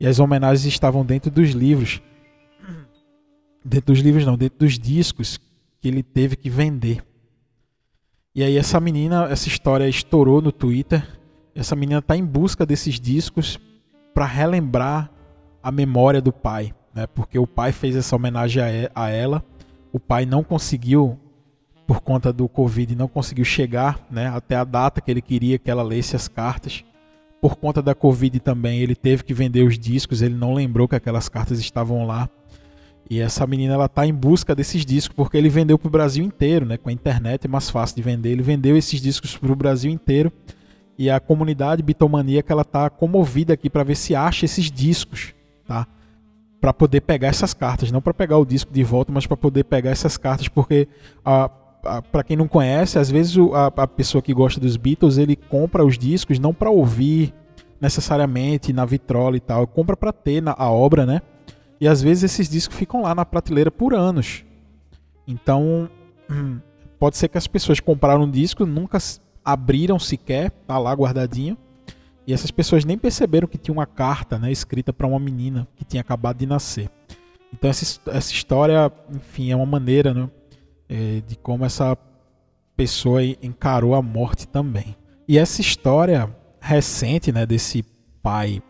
E 0.00 0.06
as 0.06 0.20
homenagens 0.20 0.64
estavam 0.64 1.04
dentro 1.04 1.30
dos 1.30 1.50
livros 1.50 2.00
dentro 3.64 3.92
dos 3.92 4.00
livros 4.00 4.24
não, 4.24 4.36
dentro 4.36 4.58
dos 4.58 4.78
discos 4.78 5.38
que 5.80 5.88
ele 5.88 6.02
teve 6.02 6.36
que 6.36 6.50
vender. 6.50 7.04
E 8.34 8.42
aí 8.42 8.56
essa 8.56 8.78
menina, 8.78 9.26
essa 9.30 9.48
história 9.48 9.88
estourou 9.88 10.40
no 10.40 10.52
Twitter. 10.52 11.06
Essa 11.54 11.74
menina 11.74 11.98
está 11.98 12.16
em 12.16 12.24
busca 12.24 12.64
desses 12.64 13.00
discos 13.00 13.58
para 14.14 14.24
relembrar 14.24 15.10
a 15.62 15.72
memória 15.72 16.20
do 16.20 16.32
pai, 16.32 16.72
né? 16.94 17.06
Porque 17.06 17.38
o 17.38 17.46
pai 17.46 17.72
fez 17.72 17.96
essa 17.96 18.14
homenagem 18.14 18.62
a 18.94 19.08
ela. 19.08 19.44
O 19.92 19.98
pai 19.98 20.24
não 20.24 20.44
conseguiu 20.44 21.18
por 21.88 22.02
conta 22.02 22.30
do 22.30 22.46
Covid, 22.46 22.94
não 22.94 23.08
conseguiu 23.08 23.46
chegar, 23.46 24.06
né, 24.10 24.28
até 24.28 24.54
a 24.54 24.62
data 24.62 25.00
que 25.00 25.10
ele 25.10 25.22
queria 25.22 25.58
que 25.58 25.70
ela 25.70 25.82
lesse 25.82 26.14
as 26.14 26.28
cartas. 26.28 26.84
Por 27.40 27.56
conta 27.56 27.80
da 27.80 27.94
Covid 27.94 28.38
também, 28.40 28.80
ele 28.80 28.94
teve 28.94 29.24
que 29.24 29.32
vender 29.32 29.62
os 29.62 29.78
discos, 29.78 30.20
ele 30.20 30.34
não 30.34 30.52
lembrou 30.52 30.86
que 30.86 30.94
aquelas 30.94 31.30
cartas 31.30 31.58
estavam 31.58 32.06
lá. 32.06 32.28
E 33.10 33.20
essa 33.20 33.46
menina 33.46 33.74
ela 33.74 33.88
tá 33.88 34.06
em 34.06 34.12
busca 34.12 34.54
desses 34.54 34.84
discos 34.84 35.16
porque 35.16 35.36
ele 35.36 35.48
vendeu 35.48 35.78
para 35.78 35.88
o 35.88 35.90
Brasil 35.90 36.24
inteiro, 36.24 36.66
né? 36.66 36.76
Com 36.76 36.90
a 36.90 36.92
internet 36.92 37.46
é 37.46 37.48
mais 37.48 37.70
fácil 37.70 37.96
de 37.96 38.02
vender. 38.02 38.30
Ele 38.30 38.42
vendeu 38.42 38.76
esses 38.76 39.00
discos 39.00 39.36
para 39.36 39.50
o 39.50 39.56
Brasil 39.56 39.90
inteiro 39.90 40.30
e 40.98 41.08
a 41.08 41.18
comunidade 41.18 41.82
bitomaníaca 41.82 42.52
ela 42.52 42.64
tá 42.64 42.90
comovida 42.90 43.54
aqui 43.54 43.70
para 43.70 43.84
ver 43.84 43.94
se 43.94 44.14
acha 44.14 44.44
esses 44.44 44.70
discos, 44.70 45.32
tá? 45.66 45.86
Para 46.60 46.74
poder 46.74 47.00
pegar 47.02 47.28
essas 47.28 47.54
cartas, 47.54 47.90
não 47.90 48.02
para 48.02 48.12
pegar 48.12 48.36
o 48.36 48.44
disco 48.44 48.72
de 48.72 48.82
volta, 48.82 49.12
mas 49.12 49.24
para 49.24 49.36
poder 49.36 49.64
pegar 49.64 49.90
essas 49.90 50.16
cartas, 50.16 50.48
porque 50.48 50.88
para 52.10 52.24
quem 52.24 52.36
não 52.36 52.48
conhece, 52.48 52.98
às 52.98 53.08
vezes 53.08 53.36
a, 53.54 53.66
a 53.84 53.86
pessoa 53.86 54.20
que 54.20 54.34
gosta 54.34 54.60
dos 54.60 54.76
Beatles 54.76 55.16
ele 55.16 55.36
compra 55.36 55.84
os 55.84 55.96
discos 55.96 56.38
não 56.38 56.52
para 56.52 56.68
ouvir 56.68 57.32
necessariamente 57.80 58.72
na 58.72 58.84
vitrola 58.84 59.36
e 59.36 59.40
tal, 59.40 59.66
compra 59.66 59.96
para 59.96 60.12
ter 60.12 60.42
na, 60.42 60.54
a 60.58 60.68
obra, 60.68 61.06
né? 61.06 61.22
E 61.80 61.86
às 61.86 62.02
vezes 62.02 62.24
esses 62.24 62.48
discos 62.48 62.76
ficam 62.76 63.02
lá 63.02 63.14
na 63.14 63.24
prateleira 63.24 63.70
por 63.70 63.94
anos. 63.94 64.44
Então, 65.26 65.88
pode 66.98 67.16
ser 67.16 67.28
que 67.28 67.38
as 67.38 67.46
pessoas 67.46 67.80
compraram 67.80 68.22
um 68.22 68.30
disco, 68.30 68.66
nunca 68.66 68.98
abriram 69.44 69.98
sequer, 69.98 70.50
tá 70.66 70.78
lá 70.78 70.92
guardadinho. 70.92 71.56
E 72.26 72.32
essas 72.32 72.50
pessoas 72.50 72.84
nem 72.84 72.98
perceberam 72.98 73.48
que 73.48 73.56
tinha 73.56 73.72
uma 73.72 73.86
carta, 73.86 74.38
né, 74.38 74.52
escrita 74.52 74.92
para 74.92 75.06
uma 75.06 75.18
menina 75.18 75.66
que 75.76 75.84
tinha 75.84 76.02
acabado 76.02 76.38
de 76.38 76.46
nascer. 76.46 76.90
Então 77.52 77.70
essa, 77.70 77.98
essa 78.08 78.32
história, 78.32 78.92
enfim, 79.10 79.50
é 79.50 79.56
uma 79.56 79.64
maneira, 79.64 80.12
né, 80.12 80.28
é, 80.88 81.22
de 81.26 81.36
como 81.36 81.64
essa 81.64 81.96
pessoa 82.76 83.22
encarou 83.24 83.94
a 83.94 84.02
morte 84.02 84.46
também. 84.46 84.94
E 85.26 85.38
essa 85.38 85.60
história 85.60 86.34
recente, 86.60 87.32
né, 87.32 87.46
desse 87.46 87.82
pai 88.22 88.62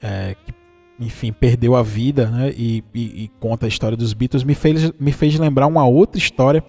é, 0.00 0.36
que 0.46 0.52
enfim, 0.98 1.32
perdeu 1.32 1.74
a 1.74 1.82
vida, 1.82 2.30
né? 2.30 2.52
E, 2.56 2.84
e, 2.94 3.24
e, 3.24 3.30
conta 3.40 3.66
a 3.66 3.68
história 3.68 3.96
dos 3.96 4.12
Beatles, 4.12 4.44
me 4.44 4.54
fez, 4.54 4.92
me 4.98 5.12
fez 5.12 5.38
lembrar 5.38 5.66
uma 5.66 5.86
outra 5.86 6.18
história 6.18 6.62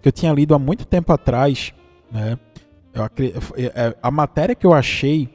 que 0.00 0.08
eu 0.08 0.12
tinha 0.12 0.32
lido 0.32 0.54
há 0.54 0.58
muito 0.58 0.84
tempo 0.84 1.12
atrás, 1.12 1.72
né? 2.10 2.38
Eu, 2.94 3.04
é, 3.04 3.08
é, 3.56 3.96
a 4.02 4.10
matéria 4.10 4.54
que 4.54 4.66
eu 4.66 4.74
achei 4.74 5.28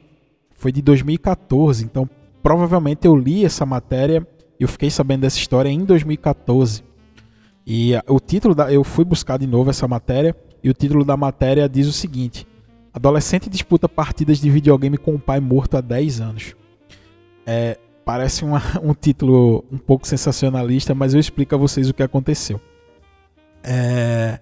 foi 0.54 0.70
de 0.70 0.80
2014, 0.80 1.84
então 1.84 2.08
provavelmente 2.42 3.06
eu 3.06 3.16
li 3.16 3.44
essa 3.44 3.66
matéria 3.66 4.26
Eu 4.58 4.68
fiquei 4.68 4.90
sabendo 4.90 5.22
dessa 5.22 5.38
história 5.38 5.68
em 5.68 5.84
2014. 5.84 6.82
E 7.66 7.92
o 8.06 8.18
título 8.18 8.54
da, 8.54 8.72
eu 8.72 8.82
fui 8.82 9.04
buscar 9.04 9.38
de 9.38 9.46
novo 9.46 9.70
essa 9.70 9.86
matéria 9.86 10.34
e 10.62 10.70
o 10.70 10.74
título 10.74 11.04
da 11.04 11.16
matéria 11.16 11.68
diz 11.68 11.86
o 11.86 11.92
seguinte: 11.92 12.46
Adolescente 12.92 13.50
disputa 13.50 13.88
partidas 13.88 14.40
de 14.40 14.50
videogame 14.50 14.96
com 14.96 15.14
o 15.14 15.18
pai 15.18 15.38
morto 15.38 15.76
há 15.76 15.80
10 15.80 16.20
anos. 16.20 16.56
É, 17.46 17.78
parece 18.08 18.42
uma, 18.42 18.62
um 18.82 18.94
título 18.94 19.62
um 19.70 19.76
pouco 19.76 20.08
sensacionalista, 20.08 20.94
mas 20.94 21.12
eu 21.12 21.20
explico 21.20 21.54
a 21.54 21.58
vocês 21.58 21.90
o 21.90 21.92
que 21.92 22.02
aconteceu. 22.02 22.58
É, 23.62 24.40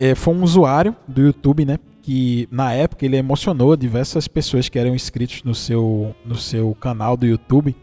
é, 0.00 0.14
foi 0.14 0.32
um 0.32 0.42
usuário 0.42 0.96
do 1.06 1.20
YouTube, 1.20 1.66
né? 1.66 1.78
Que 2.00 2.48
na 2.50 2.72
época 2.72 3.04
ele 3.04 3.18
emocionou 3.18 3.76
diversas 3.76 4.26
pessoas 4.26 4.70
que 4.70 4.78
eram 4.78 4.94
inscritos 4.94 5.42
no 5.42 5.54
seu, 5.54 6.14
no 6.24 6.36
seu 6.36 6.74
canal 6.74 7.18
do 7.18 7.26
YouTube, 7.26 7.76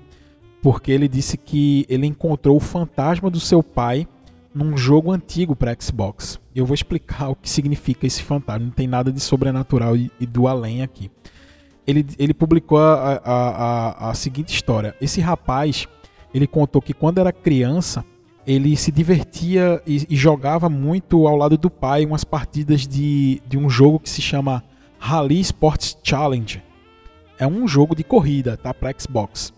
porque 0.64 0.92
ele 0.92 1.08
disse 1.08 1.38
que 1.38 1.86
ele 1.88 2.08
encontrou 2.08 2.58
o 2.58 2.60
fantasma 2.60 3.30
do 3.30 3.40
seu 3.40 3.62
pai 3.62 4.08
num 4.52 4.76
jogo 4.76 5.12
antigo 5.12 5.56
para 5.56 5.78
Xbox. 5.80 6.40
Eu 6.56 6.66
vou 6.66 6.74
explicar 6.74 7.30
o 7.30 7.36
que 7.36 7.52
significa 7.52 8.08
esse 8.08 8.24
fantasma. 8.24 8.66
Não 8.66 8.74
tem 8.74 8.88
nada 8.88 9.12
de 9.12 9.20
sobrenatural 9.20 9.96
e, 9.96 10.10
e 10.20 10.26
do 10.26 10.48
além 10.48 10.82
aqui. 10.82 11.12
Ele, 11.86 12.06
ele 12.18 12.34
publicou 12.34 12.78
a, 12.78 13.22
a, 13.24 13.50
a, 13.50 14.10
a 14.10 14.14
seguinte 14.14 14.54
história. 14.54 14.96
Esse 15.02 15.20
rapaz, 15.20 15.88
ele 16.34 16.48
contou 16.48 16.82
que 16.82 16.94
quando 16.94 17.20
era 17.20 17.32
criança, 17.32 18.06
ele 18.46 18.76
se 18.76 18.92
divertia 18.92 19.82
e, 19.86 20.06
e, 20.10 20.16
jogava 20.16 20.70
muito 20.70 21.28
ao 21.28 21.36
lado 21.36 21.58
do 21.58 21.70
pai 21.70 22.06
umas 22.06 22.24
partidas 22.24 22.88
de, 22.88 23.42
de 23.48 23.58
um 23.58 23.70
jogo 23.70 24.00
que 24.00 24.10
se 24.10 24.22
chama 24.22 24.64
Rally 25.00 25.40
Sports 25.40 25.98
Challenge. 26.04 26.62
É 27.38 27.48
um 27.48 27.68
jogo 27.68 27.96
de 27.96 28.04
corrida, 28.04 28.58
tá? 28.58 28.74
Para 28.74 28.94
Xbox. 28.98 29.54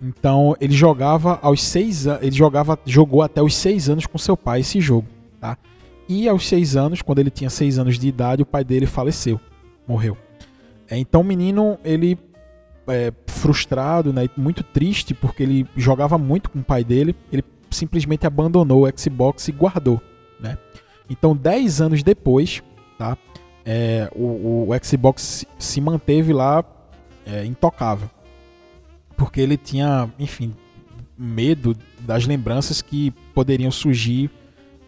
Então 0.00 0.54
ele 0.60 0.74
jogava 0.74 1.38
aos 1.42 1.62
seis 1.62 2.06
ele 2.06 2.36
jogava, 2.36 2.78
jogou 2.84 3.22
até 3.22 3.42
os 3.42 3.54
seis 3.54 3.88
anos 3.88 4.06
com 4.06 4.18
seu 4.18 4.36
pai 4.36 4.60
esse 4.60 4.80
jogo, 4.80 5.08
tá? 5.40 5.56
E 6.08 6.28
aos 6.28 6.46
seis 6.46 6.76
anos, 6.76 7.02
quando 7.02 7.18
ele 7.18 7.30
tinha 7.30 7.50
seis 7.50 7.78
anos 7.78 7.98
de 7.98 8.06
idade, 8.06 8.42
o 8.42 8.46
pai 8.46 8.62
dele 8.62 8.86
faleceu, 8.86 9.40
morreu. 9.88 10.16
É, 10.88 10.98
então 10.98 11.20
o 11.20 11.24
menino 11.24 11.78
ele 11.84 12.18
é, 12.88 13.12
frustrado, 13.26 14.12
né, 14.12 14.28
muito 14.36 14.62
triste 14.62 15.12
porque 15.14 15.42
ele 15.42 15.66
jogava 15.76 16.16
muito 16.16 16.50
com 16.50 16.60
o 16.60 16.64
pai 16.64 16.84
dele, 16.84 17.14
ele 17.32 17.44
simplesmente 17.70 18.26
abandonou 18.26 18.86
o 18.86 18.98
Xbox 18.98 19.48
e 19.48 19.52
guardou, 19.52 20.00
né? 20.40 20.56
Então, 21.08 21.36
10 21.36 21.80
anos 21.80 22.02
depois, 22.02 22.62
tá? 22.98 23.16
É, 23.64 24.10
o, 24.14 24.68
o, 24.68 24.84
Xbox 24.84 25.44
se 25.58 25.80
manteve 25.80 26.32
lá 26.32 26.64
é, 27.24 27.44
intocável. 27.44 28.08
Porque 29.16 29.40
ele 29.40 29.56
tinha, 29.56 30.10
enfim, 30.18 30.54
medo 31.16 31.76
das 32.00 32.26
lembranças 32.26 32.82
que 32.82 33.10
poderiam 33.34 33.70
surgir 33.70 34.30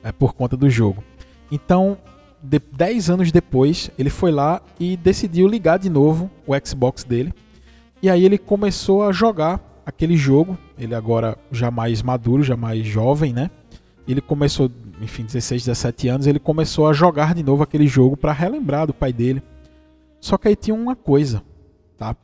é, 0.02 0.12
por 0.12 0.34
conta 0.34 0.56
do 0.56 0.68
jogo. 0.68 1.02
Então, 1.50 1.96
10 2.42 3.11
anos 3.11 3.33
depois, 3.33 3.90
ele 3.98 4.11
foi 4.11 4.31
lá 4.31 4.62
e 4.79 4.96
decidiu 4.96 5.48
ligar 5.48 5.79
de 5.79 5.90
novo 5.90 6.31
o 6.46 6.53
Xbox 6.66 7.05
dele. 7.05 7.33
E 8.03 8.09
aí 8.09 8.24
ele 8.24 8.38
começou 8.38 9.03
a 9.03 9.12
jogar 9.12 9.61
aquele 9.85 10.16
jogo, 10.16 10.57
ele 10.79 10.94
agora 10.94 11.37
já 11.51 11.70
mais 11.70 12.03
maduro, 12.03 12.42
já 12.42 12.57
mais 12.57 12.87
jovem, 12.87 13.33
né? 13.33 13.51
Ele 14.07 14.20
começou, 14.20 14.70
enfim, 15.01 15.24
16, 15.24 15.64
17 15.64 16.09
anos, 16.09 16.27
ele 16.27 16.38
começou 16.38 16.87
a 16.87 16.92
jogar 16.92 17.35
de 17.35 17.42
novo 17.42 17.62
aquele 17.62 17.87
jogo 17.87 18.16
para 18.16 18.33
relembrar 18.33 18.87
do 18.87 18.94
pai 18.94 19.12
dele. 19.12 19.42
Só 20.20 20.37
que 20.38 20.48
aí 20.48 20.57
tinha 20.57 20.74
uma 20.74 20.94
coisa, 20.94 21.42
tá? 21.96 22.16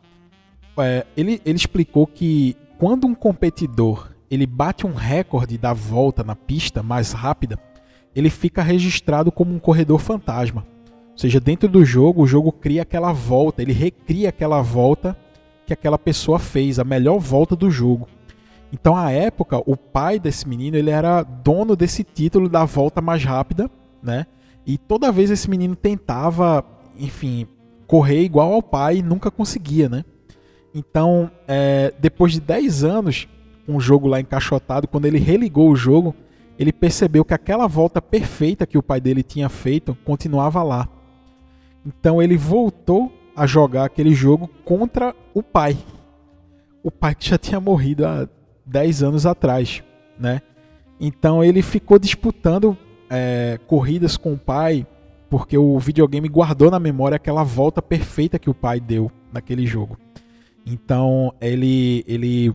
É, 0.79 1.07
ele, 1.17 1.41
ele 1.45 1.57
explicou 1.57 2.07
que 2.07 2.57
quando 2.79 3.07
um 3.07 3.15
competidor 3.15 4.11
ele 4.31 4.47
bate 4.47 4.87
um 4.87 4.95
recorde 4.95 5.57
da 5.57 5.73
volta 5.73 6.25
na 6.25 6.35
pista 6.35 6.83
mais 6.83 7.13
rápida, 7.13 7.59
ele 8.15 8.31
fica 8.31 8.63
registrado 8.63 9.33
como 9.33 9.55
um 9.55 9.59
corredor 9.59 9.99
fantasma. 9.99 10.67
Ou 11.13 11.19
seja, 11.19 11.39
dentro 11.41 11.69
do 11.69 11.85
jogo, 11.85 12.23
o 12.23 12.27
jogo 12.27 12.51
cria 12.51 12.83
aquela 12.83 13.13
volta, 13.13 13.63
ele 13.63 13.73
recria 13.73 14.29
aquela 14.29 14.61
volta 14.63 15.17
que 15.67 15.73
aquela 15.73 15.99
pessoa 15.99 16.39
fez, 16.39 16.79
a 16.79 16.85
melhor 16.85 17.19
volta 17.19 17.57
do 17.57 17.71
jogo. 17.71 18.09
Então, 18.73 18.97
à 18.97 19.11
época, 19.11 19.63
o 19.65 19.77
pai 19.77 20.19
desse 20.19 20.49
menino 20.49 20.77
ele 20.77 20.91
era 20.91 21.23
dono 21.23 21.77
desse 21.77 22.03
título 22.03 22.49
da 22.49 22.65
volta 22.65 23.01
mais 23.01 23.25
rápida, 23.25 23.71
né? 24.03 24.27
E 24.67 24.77
toda 24.77 25.13
vez 25.13 25.31
esse 25.31 25.49
menino 25.49 25.77
tentava, 25.77 26.65
enfim, 26.99 27.47
correr 27.87 28.23
igual 28.23 28.53
ao 28.53 28.63
pai 28.63 28.97
e 28.97 29.03
nunca 29.03 29.31
conseguia, 29.31 29.89
né? 29.89 30.05
Então, 30.75 31.31
é, 31.47 31.95
depois 32.01 32.33
de 32.33 32.41
10 32.41 32.83
anos, 32.83 33.29
um 33.69 33.79
jogo 33.79 34.09
lá 34.09 34.21
encaixotado, 34.21 34.89
quando 34.89 35.07
ele 35.07 35.19
religou 35.19 35.71
o 35.71 35.77
jogo, 35.77 36.15
ele 36.59 36.73
percebeu 36.73 37.25
que 37.25 37.35
aquela 37.35 37.67
volta 37.67 38.01
perfeita 38.01 38.67
que 38.67 38.79
o 38.79 38.83
pai 38.83 39.01
dele 39.01 39.23
tinha 39.23 39.49
feito 39.49 39.97
continuava 40.05 40.63
lá. 40.63 40.89
Então 41.85 42.23
ele 42.23 42.37
voltou 42.37 43.13
a 43.37 43.47
jogar 43.47 43.85
aquele 43.85 44.15
jogo 44.15 44.49
contra 44.65 45.15
o 45.33 45.43
pai. 45.43 45.77
O 46.83 46.91
pai 46.91 47.15
que 47.15 47.29
já 47.29 47.39
tinha 47.39 47.61
morrido 47.61 48.07
há 48.07 48.29
10 48.65 49.03
anos 49.03 49.27
atrás, 49.27 49.83
né? 50.19 50.41
Então 51.01 51.43
ele 51.43 51.61
ficou 51.61 51.99
disputando 51.99 52.77
é, 53.11 53.59
corridas 53.67 54.17
com 54.17 54.33
o 54.35 54.39
pai, 54.39 54.87
porque 55.29 55.59
o 55.59 55.79
videogame 55.79 56.29
guardou 56.29 56.71
na 56.71 56.79
memória 56.79 57.17
aquela 57.17 57.43
volta 57.43 57.83
perfeita 57.83 58.39
que 58.39 58.49
o 58.49 58.55
pai 58.55 58.81
deu 58.81 59.11
naquele 59.33 59.67
jogo. 59.67 59.99
Então 60.65 61.35
ele 61.41 62.05
ele 62.07 62.55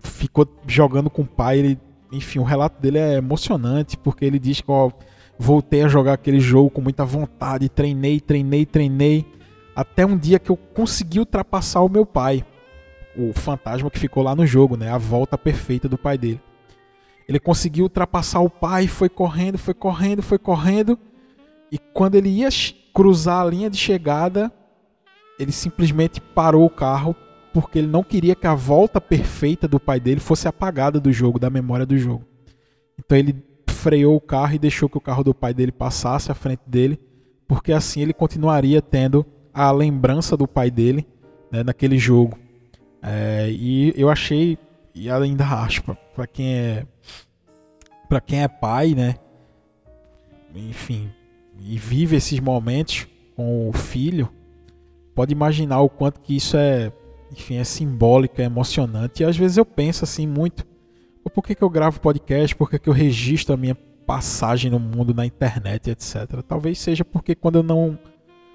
ficou 0.00 0.46
jogando 0.66 1.08
com 1.08 1.22
o 1.22 1.26
pai, 1.26 1.58
ele, 1.58 1.78
enfim, 2.12 2.38
o 2.38 2.44
relato 2.44 2.80
dele 2.80 2.98
é 2.98 3.14
emocionante, 3.14 3.96
porque 3.96 4.24
ele 4.24 4.38
diz 4.38 4.60
que 4.60 4.70
ó, 4.70 4.90
voltei 5.38 5.82
a 5.82 5.88
jogar 5.88 6.14
aquele 6.14 6.40
jogo 6.40 6.70
com 6.70 6.80
muita 6.80 7.04
vontade, 7.04 7.68
treinei, 7.68 8.20
treinei, 8.20 8.64
treinei 8.66 9.26
até 9.78 10.04
um 10.04 10.18
dia 10.18 10.40
que 10.40 10.50
eu 10.50 10.56
consegui 10.56 11.20
ultrapassar 11.20 11.82
o 11.82 11.88
meu 11.88 12.04
pai, 12.04 12.44
o 13.16 13.32
fantasma 13.32 13.88
que 13.88 13.98
ficou 13.98 14.24
lá 14.24 14.34
no 14.34 14.44
jogo, 14.44 14.76
né? 14.76 14.90
A 14.90 14.98
volta 14.98 15.38
perfeita 15.38 15.88
do 15.88 15.96
pai 15.96 16.18
dele. 16.18 16.40
Ele 17.28 17.38
conseguiu 17.38 17.84
ultrapassar 17.84 18.40
o 18.40 18.50
pai, 18.50 18.88
foi 18.88 19.08
correndo, 19.08 19.56
foi 19.56 19.74
correndo, 19.74 20.20
foi 20.20 20.38
correndo. 20.38 20.98
E 21.70 21.78
quando 21.78 22.16
ele 22.16 22.28
ia 22.28 22.48
cruzar 22.92 23.42
a 23.42 23.48
linha 23.48 23.70
de 23.70 23.76
chegada, 23.76 24.50
ele 25.38 25.52
simplesmente 25.52 26.20
parou 26.20 26.64
o 26.64 26.70
carro 26.70 27.14
porque 27.52 27.78
ele 27.78 27.88
não 27.88 28.02
queria 28.02 28.34
que 28.34 28.46
a 28.46 28.54
volta 28.54 29.00
perfeita 29.00 29.66
do 29.66 29.80
pai 29.80 29.98
dele 29.98 30.20
fosse 30.20 30.46
apagada 30.46 31.00
do 31.00 31.12
jogo, 31.12 31.38
da 31.38 31.50
memória 31.50 31.86
do 31.86 31.96
jogo. 31.96 32.24
Então 32.98 33.16
ele 33.16 33.34
freou 33.68 34.16
o 34.16 34.20
carro 34.20 34.54
e 34.54 34.58
deixou 34.58 34.88
que 34.88 34.98
o 34.98 35.00
carro 35.00 35.22
do 35.22 35.34
pai 35.34 35.54
dele 35.54 35.72
passasse 35.72 36.30
à 36.30 36.34
frente 36.34 36.62
dele, 36.66 36.98
porque 37.46 37.72
assim 37.72 38.00
ele 38.02 38.12
continuaria 38.12 38.82
tendo 38.82 39.24
a 39.52 39.70
lembrança 39.70 40.36
do 40.36 40.46
pai 40.46 40.70
dele 40.70 41.06
né, 41.50 41.62
naquele 41.62 41.98
jogo. 41.98 42.38
É, 43.02 43.48
e 43.50 43.94
eu 43.96 44.10
achei, 44.10 44.58
e 44.94 45.10
ainda 45.10 45.44
acho, 45.44 45.82
para 46.14 46.26
quem 46.26 46.54
é 46.54 46.86
para 48.08 48.20
quem 48.20 48.42
é 48.42 48.48
pai, 48.48 48.94
né? 48.94 49.16
Enfim, 50.54 51.10
e 51.60 51.76
vive 51.76 52.16
esses 52.16 52.40
momentos 52.40 53.06
com 53.36 53.68
o 53.68 53.72
filho, 53.72 54.28
pode 55.14 55.32
imaginar 55.32 55.80
o 55.80 55.90
quanto 55.90 56.20
que 56.20 56.34
isso 56.34 56.56
é, 56.56 56.90
enfim, 57.32 57.56
é 57.56 57.64
simbólico, 57.64 58.40
é 58.40 58.44
emocionante. 58.44 59.22
E 59.22 59.26
às 59.26 59.36
vezes 59.36 59.56
eu 59.56 59.64
penso 59.64 60.04
assim 60.04 60.26
muito, 60.26 60.66
por 61.34 61.44
que, 61.44 61.54
que 61.54 61.62
eu 61.62 61.70
gravo 61.70 62.00
podcast? 62.00 62.56
Por 62.56 62.70
que, 62.70 62.78
que 62.78 62.88
eu 62.88 62.92
registro 62.92 63.54
a 63.54 63.56
minha 63.56 63.76
passagem 64.08 64.70
no 64.70 64.80
mundo 64.80 65.12
na 65.12 65.26
internet, 65.26 65.90
etc. 65.90 66.42
Talvez 66.48 66.78
seja 66.78 67.04
porque 67.04 67.34
quando 67.34 67.56
eu 67.56 67.62
não 67.62 67.98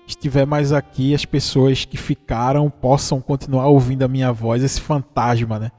estiver 0.08 0.48
mais 0.48 0.74
aqui, 0.74 1.14
as 1.14 1.26
pessoas 1.26 1.86
que 1.86 1.96
ficaram 1.96 2.72
possam 2.72 3.22
continuar 3.22 3.68
ouvindo 3.68 4.02
a 4.02 4.08
minha 4.08 4.32
voz, 4.32 4.64
esse 4.64 4.82
fantasma, 4.82 5.60
né? 5.60 5.72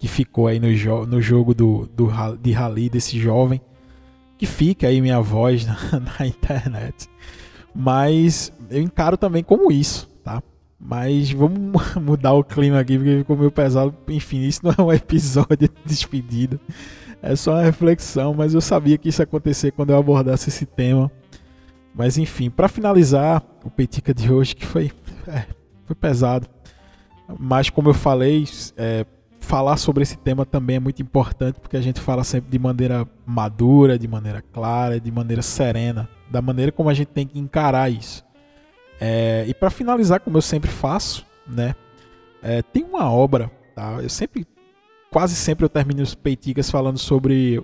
Que 0.00 0.08
ficou 0.08 0.48
aí 0.48 0.58
no, 0.58 0.74
jo 0.74 1.06
no 1.06 1.22
jogo 1.22 1.54
do, 1.54 1.88
do, 1.94 2.10
de 2.42 2.50
rally 2.50 2.90
desse 2.90 3.20
jovem. 3.20 3.60
Que 4.36 4.46
fica 4.46 4.88
aí 4.88 5.00
minha 5.00 5.20
voz 5.20 5.62
na, 5.64 5.76
na 6.18 6.26
internet. 6.26 7.08
Mas 7.72 8.52
eu 8.68 8.82
encaro 8.82 9.16
também 9.16 9.44
como 9.44 9.70
isso? 9.70 10.09
Mas 10.80 11.30
vamos 11.30 11.94
mudar 12.00 12.32
o 12.32 12.42
clima 12.42 12.80
aqui, 12.80 12.96
porque 12.96 13.18
ficou 13.18 13.36
meio 13.36 13.50
pesado. 13.50 13.94
Enfim, 14.08 14.40
isso 14.40 14.60
não 14.64 14.72
é 14.72 14.82
um 14.82 14.92
episódio 14.92 15.68
de 15.68 15.70
despedida. 15.84 16.58
É 17.22 17.36
só 17.36 17.52
uma 17.52 17.62
reflexão, 17.62 18.32
mas 18.32 18.54
eu 18.54 18.60
sabia 18.60 18.96
que 18.96 19.10
isso 19.10 19.20
ia 19.20 19.24
acontecer 19.24 19.72
quando 19.72 19.90
eu 19.90 19.98
abordasse 19.98 20.48
esse 20.48 20.64
tema. 20.64 21.10
Mas 21.94 22.16
enfim, 22.16 22.48
para 22.48 22.68
finalizar 22.68 23.42
o 23.62 23.70
Petica 23.70 24.14
de 24.14 24.32
hoje, 24.32 24.56
que 24.56 24.64
foi, 24.64 24.90
é, 25.26 25.44
foi 25.84 25.94
pesado. 25.94 26.48
Mas 27.38 27.68
como 27.68 27.90
eu 27.90 27.94
falei, 27.94 28.44
é, 28.76 29.04
falar 29.38 29.76
sobre 29.76 30.02
esse 30.02 30.16
tema 30.16 30.46
também 30.46 30.76
é 30.76 30.80
muito 30.80 31.02
importante, 31.02 31.60
porque 31.60 31.76
a 31.76 31.80
gente 31.80 32.00
fala 32.00 32.24
sempre 32.24 32.50
de 32.50 32.58
maneira 32.58 33.06
madura, 33.26 33.98
de 33.98 34.08
maneira 34.08 34.40
clara, 34.40 34.98
de 34.98 35.10
maneira 35.10 35.42
serena, 35.42 36.08
da 36.30 36.40
maneira 36.40 36.72
como 36.72 36.88
a 36.88 36.94
gente 36.94 37.08
tem 37.08 37.26
que 37.26 37.38
encarar 37.38 37.90
isso. 37.90 38.24
É, 39.00 39.46
e 39.48 39.54
para 39.54 39.70
finalizar, 39.70 40.20
como 40.20 40.36
eu 40.36 40.42
sempre 40.42 40.70
faço, 40.70 41.24
né? 41.46 41.74
É, 42.42 42.60
tem 42.60 42.84
uma 42.84 43.10
obra, 43.10 43.50
tá? 43.74 43.98
Eu 44.02 44.08
sempre 44.08 44.46
quase 45.10 45.34
sempre 45.34 45.64
eu 45.64 45.68
termino 45.68 46.02
os 46.02 46.14
peiticas 46.14 46.70
falando 46.70 46.98
sobre 46.98 47.62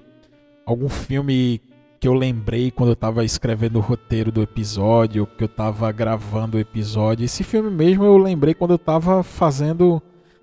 algum 0.65 0.89
filme 0.89 1.61
que 2.01 2.09
eu 2.09 2.15
lembrei 2.15 2.71
quando 2.71 2.91
eu 2.91 2.95
estava 2.95 3.25
escrevendo 3.25 3.77
o 3.77 3.81
roteiro 3.81 4.33
do 4.33 4.43
episódio, 4.43 5.27
que 5.27 5.45
eu 5.45 5.47
estava 5.47 5.91
gravando 5.93 6.57
o 6.57 6.61
episódio. 6.61 7.25
Esse 7.25 7.45
filme 7.45 7.71
mesmo 7.71 8.05
eu 8.05 8.19
lembrei 8.19 8.55
quando 8.55 8.73
eu 8.73 8.77
estava 8.77 9.23
fazendo, 9.23 10.03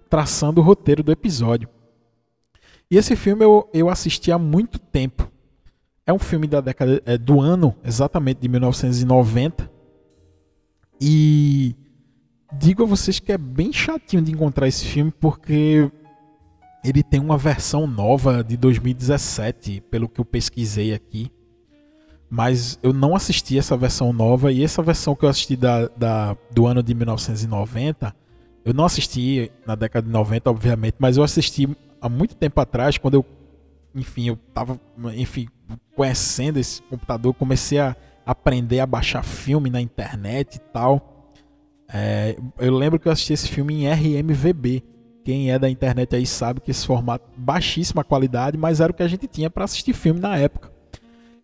traçando 0.09 0.61
o 0.61 0.63
roteiro 0.63 1.03
do 1.03 1.11
episódio. 1.11 1.67
E 2.89 2.97
esse 2.97 3.15
filme 3.15 3.43
eu, 3.43 3.69
eu 3.73 3.89
assisti 3.89 4.31
há 4.31 4.37
muito 4.37 4.79
tempo. 4.79 5.29
É 6.05 6.13
um 6.13 6.19
filme 6.19 6.47
da 6.47 6.61
década 6.61 7.01
é, 7.05 7.17
do 7.17 7.39
ano, 7.39 7.75
exatamente 7.83 8.39
de 8.41 8.47
1990. 8.47 9.72
E 11.05 11.75
digo 12.53 12.83
a 12.83 12.85
vocês 12.85 13.19
que 13.19 13.33
é 13.33 13.37
bem 13.37 13.73
chatinho 13.73 14.23
de 14.23 14.31
encontrar 14.31 14.69
esse 14.69 14.85
filme 14.85 15.11
porque 15.11 15.91
ele 16.81 17.03
tem 17.03 17.19
uma 17.19 17.37
versão 17.37 17.85
nova 17.85 18.41
de 18.41 18.55
2017, 18.55 19.81
pelo 19.91 20.07
que 20.07 20.21
eu 20.21 20.23
pesquisei 20.23 20.93
aqui. 20.93 21.29
Mas 22.29 22.79
eu 22.81 22.93
não 22.93 23.17
assisti 23.17 23.59
essa 23.59 23.75
versão 23.75 24.13
nova 24.13 24.49
e 24.49 24.63
essa 24.63 24.81
versão 24.81 25.13
que 25.13 25.25
eu 25.25 25.29
assisti 25.29 25.57
da, 25.57 25.89
da, 25.89 26.37
do 26.53 26.65
ano 26.65 26.81
de 26.81 26.93
1990, 26.93 28.15
eu 28.63 28.73
não 28.73 28.85
assisti 28.85 29.51
na 29.67 29.75
década 29.75 30.07
de 30.07 30.13
90, 30.13 30.49
obviamente, 30.49 30.95
mas 30.99 31.17
eu 31.17 31.23
assisti 31.23 31.67
há 31.99 32.07
muito 32.07 32.33
tempo 32.33 32.61
atrás, 32.61 32.97
quando 32.97 33.15
eu, 33.15 33.25
enfim, 33.93 34.29
eu 34.29 34.37
tava, 34.53 34.79
enfim, 35.15 35.49
conhecendo 35.97 36.59
esse 36.59 36.81
computador, 36.83 37.33
comecei 37.33 37.79
a 37.79 37.93
aprender 38.25 38.79
a 38.79 38.85
baixar 38.85 39.23
filme 39.23 39.69
na 39.69 39.81
internet 39.81 40.55
e 40.55 40.59
tal. 40.59 41.31
É, 41.93 42.35
eu 42.57 42.73
lembro 42.73 42.99
que 42.99 43.07
eu 43.07 43.11
assisti 43.11 43.33
esse 43.33 43.47
filme 43.49 43.83
em 43.83 43.87
RMVB. 43.87 44.83
Quem 45.23 45.51
é 45.51 45.59
da 45.59 45.69
internet 45.69 46.15
aí 46.15 46.25
sabe 46.25 46.59
que 46.59 46.71
esse 46.71 46.85
formato 46.85 47.29
baixíssima 47.37 48.03
qualidade, 48.03 48.57
mas 48.57 48.81
era 48.81 48.91
o 48.91 48.95
que 48.95 49.03
a 49.03 49.07
gente 49.07 49.27
tinha 49.27 49.49
para 49.49 49.63
assistir 49.63 49.93
filme 49.93 50.19
na 50.19 50.37
época. 50.37 50.71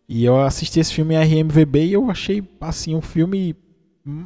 E 0.08 0.26
eu 0.26 0.42
assisti 0.42 0.80
esse 0.80 0.94
filme 0.94 1.16
em 1.16 1.18
RMVB 1.18 1.86
e 1.86 1.94
eu 1.94 2.10
achei 2.10 2.44
assim 2.60 2.96
um 2.96 3.02
filme 3.02 3.56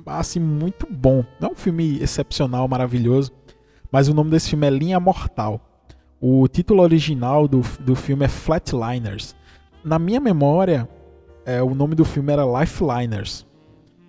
assim 0.06 0.40
muito 0.40 0.88
bom. 0.90 1.24
Não 1.40 1.52
um 1.52 1.56
filme 1.56 2.00
excepcional, 2.02 2.68
maravilhoso, 2.68 3.32
mas 3.92 4.08
o 4.08 4.14
nome 4.14 4.32
desse 4.32 4.50
filme 4.50 4.66
é 4.66 4.70
Linha 4.70 5.00
Mortal. 5.00 5.62
O 6.22 6.48
título 6.48 6.82
original 6.82 7.48
do, 7.50 7.62
do 7.82 7.96
filme 7.96 8.24
é 8.24 8.30
Flatliners. 8.30 9.36
Na 9.84 10.00
minha 10.00 10.22
memória, 10.22 10.88
é, 11.46 11.62
o 11.62 11.74
nome 11.74 11.96
do 11.96 12.06
filme 12.06 12.32
era 12.32 12.44
Lifeliners. 12.46 13.46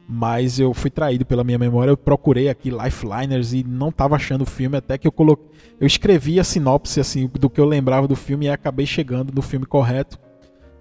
Mas 0.07 0.59
eu 0.59 0.75
fui 0.75 0.90
traído 0.90 1.25
pela 1.25 1.42
minha 1.42 1.59
memória. 1.59 1.90
Eu 1.90 1.97
procurei 1.97 2.49
aqui 2.49 2.70
Lifeliners 2.70 3.53
e 3.53 3.64
não 3.64 3.88
estava 3.88 4.16
achando 4.16 4.42
o 4.42 4.47
filme. 4.47 4.77
Até 4.77 4.99
que 4.99 5.07
eu 5.07 5.12
coloquei. 5.12 5.47
Eu 5.81 5.87
escrevi 5.87 6.38
a 6.38 6.44
sinopse 6.44 7.01
assim, 7.01 7.27
do 7.27 7.49
que 7.49 7.61
eu 7.61 7.64
lembrava 7.64 8.07
do 8.07 8.14
filme 8.14 8.47
e 8.47 8.51
acabei 8.51 8.87
chegando 8.87 9.33
no 9.35 9.40
filme 9.40 9.64
correto. 9.64 10.18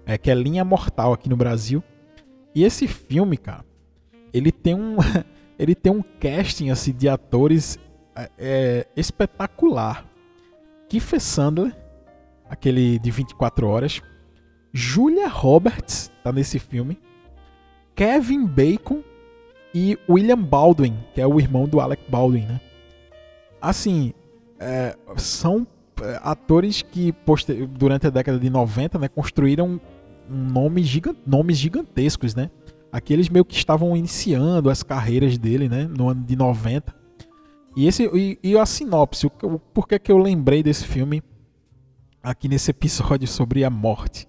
É, 0.06 0.18
que 0.18 0.30
é 0.30 0.34
Linha 0.34 0.64
Mortal 0.64 1.12
aqui 1.12 1.28
no 1.28 1.36
Brasil. 1.36 1.82
E 2.54 2.62
esse 2.62 2.86
filme, 2.86 3.36
cara, 3.36 3.64
ele 4.32 4.52
tem 4.52 4.74
um. 4.74 4.96
ele 5.58 5.74
tem 5.74 5.90
um 5.90 6.02
casting 6.20 6.70
assim, 6.70 6.92
de 6.92 7.08
atores 7.08 7.78
é, 8.14 8.30
é, 8.38 8.86
espetacular. 8.94 10.04
Kiefer 10.88 11.20
Sandler, 11.20 11.74
aquele 12.48 12.98
de 12.98 13.10
24 13.10 13.66
horas. 13.66 14.02
Julia 14.76 15.28
Roberts 15.28 16.10
tá 16.24 16.32
nesse 16.32 16.58
filme. 16.58 16.98
Kevin 17.94 18.44
Bacon 18.44 19.04
e 19.72 19.96
William 20.08 20.42
Baldwin, 20.42 20.98
que 21.14 21.20
é 21.20 21.26
o 21.26 21.38
irmão 21.38 21.68
do 21.68 21.80
Alec 21.80 22.02
Baldwin, 22.10 22.44
né? 22.44 22.60
Assim, 23.62 24.12
é, 24.58 24.96
são 25.16 25.64
é, 26.02 26.18
atores 26.24 26.82
que 26.82 27.14
durante 27.70 28.08
a 28.08 28.10
década 28.10 28.36
de 28.36 28.50
90 28.50 28.98
né, 28.98 29.06
construíram 29.06 29.80
nome 30.28 30.82
gigant 30.82 31.16
nomes 31.24 31.56
gigantescos, 31.56 32.34
né? 32.34 32.50
Aqueles 32.90 33.28
meio 33.28 33.44
que 33.44 33.54
estavam 33.54 33.96
iniciando 33.96 34.68
as 34.68 34.82
carreiras 34.82 35.38
dele, 35.38 35.68
né? 35.68 35.86
No 35.86 36.08
ano 36.08 36.24
de 36.24 36.34
90. 36.34 36.92
E, 37.76 37.86
esse, 37.86 38.10
e, 38.12 38.38
e 38.42 38.58
a 38.58 38.66
sinopse, 38.66 39.28
o, 39.28 39.32
o 39.44 39.58
porquê 39.60 40.00
que 40.00 40.10
eu 40.10 40.18
lembrei 40.18 40.64
desse 40.64 40.84
filme 40.84 41.22
aqui 42.20 42.48
nesse 42.48 42.72
episódio 42.72 43.28
sobre 43.28 43.64
a 43.64 43.70
morte. 43.70 44.26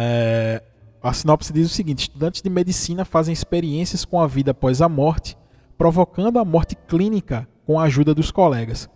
É, 0.00 0.62
a 1.02 1.12
sinopse 1.12 1.52
diz 1.52 1.66
o 1.66 1.74
seguinte: 1.74 2.02
estudantes 2.02 2.40
de 2.40 2.48
medicina 2.48 3.04
fazem 3.04 3.32
experiências 3.32 4.04
com 4.04 4.20
a 4.20 4.28
vida 4.28 4.52
após 4.52 4.80
a 4.80 4.88
morte, 4.88 5.36
provocando 5.76 6.38
a 6.38 6.44
morte 6.44 6.76
clínica 6.86 7.48
com 7.66 7.80
a 7.80 7.84
ajuda 7.84 8.14
dos 8.14 8.30
colegas. 8.30 8.88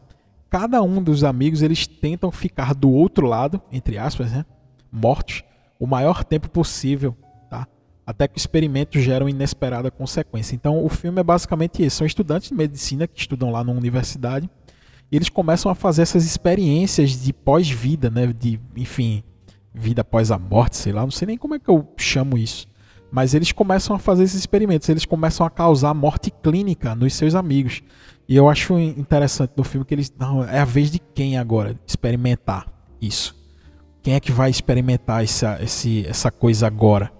Cada 0.48 0.80
um 0.80 1.02
dos 1.02 1.24
amigos 1.24 1.60
eles 1.60 1.86
tentam 1.88 2.30
ficar 2.30 2.72
do 2.72 2.90
outro 2.90 3.26
lado, 3.26 3.60
entre 3.72 3.98
aspas, 3.98 4.30
né, 4.30 4.44
mortos, 4.92 5.42
o 5.80 5.86
maior 5.86 6.22
tempo 6.22 6.48
possível, 6.48 7.16
tá? 7.50 7.66
Até 8.06 8.28
que 8.28 8.36
o 8.36 8.38
experimento 8.38 9.00
gera 9.00 9.24
uma 9.24 9.30
inesperada 9.30 9.90
consequência. 9.90 10.54
Então, 10.54 10.84
o 10.84 10.88
filme 10.88 11.20
é 11.20 11.24
basicamente 11.24 11.84
isso: 11.84 11.96
são 11.96 12.06
estudantes 12.06 12.50
de 12.50 12.54
medicina 12.54 13.08
que 13.08 13.18
estudam 13.18 13.50
lá 13.50 13.64
na 13.64 13.72
universidade 13.72 14.48
e 15.10 15.16
eles 15.16 15.28
começam 15.28 15.70
a 15.70 15.74
fazer 15.74 16.02
essas 16.02 16.24
experiências 16.24 17.22
de 17.22 17.32
pós-vida, 17.32 18.08
né? 18.08 18.26
De, 18.28 18.60
enfim, 18.76 19.24
vida 19.74 20.02
após 20.02 20.30
a 20.30 20.38
morte, 20.38 20.76
sei 20.76 20.92
lá, 20.92 21.02
não 21.02 21.10
sei 21.10 21.26
nem 21.26 21.38
como 21.38 21.54
é 21.54 21.58
que 21.58 21.68
eu 21.68 21.88
chamo 21.96 22.36
isso. 22.36 22.66
Mas 23.10 23.34
eles 23.34 23.52
começam 23.52 23.94
a 23.94 23.98
fazer 23.98 24.24
esses 24.24 24.38
experimentos, 24.40 24.88
eles 24.88 25.04
começam 25.04 25.44
a 25.44 25.50
causar 25.50 25.92
morte 25.92 26.30
clínica 26.30 26.94
nos 26.94 27.14
seus 27.14 27.34
amigos. 27.34 27.82
E 28.26 28.36
eu 28.36 28.48
acho 28.48 28.78
interessante 28.78 29.52
no 29.56 29.64
filme 29.64 29.84
que 29.84 29.94
eles. 29.94 30.12
Não, 30.18 30.42
é 30.44 30.60
a 30.60 30.64
vez 30.64 30.90
de 30.90 30.98
quem 30.98 31.36
agora 31.36 31.76
experimentar 31.86 32.66
isso? 33.00 33.36
Quem 34.02 34.14
é 34.14 34.20
que 34.20 34.32
vai 34.32 34.48
experimentar 34.48 35.22
essa, 35.22 35.58
esse, 35.62 36.06
essa 36.06 36.30
coisa 36.30 36.66
agora? 36.66 37.12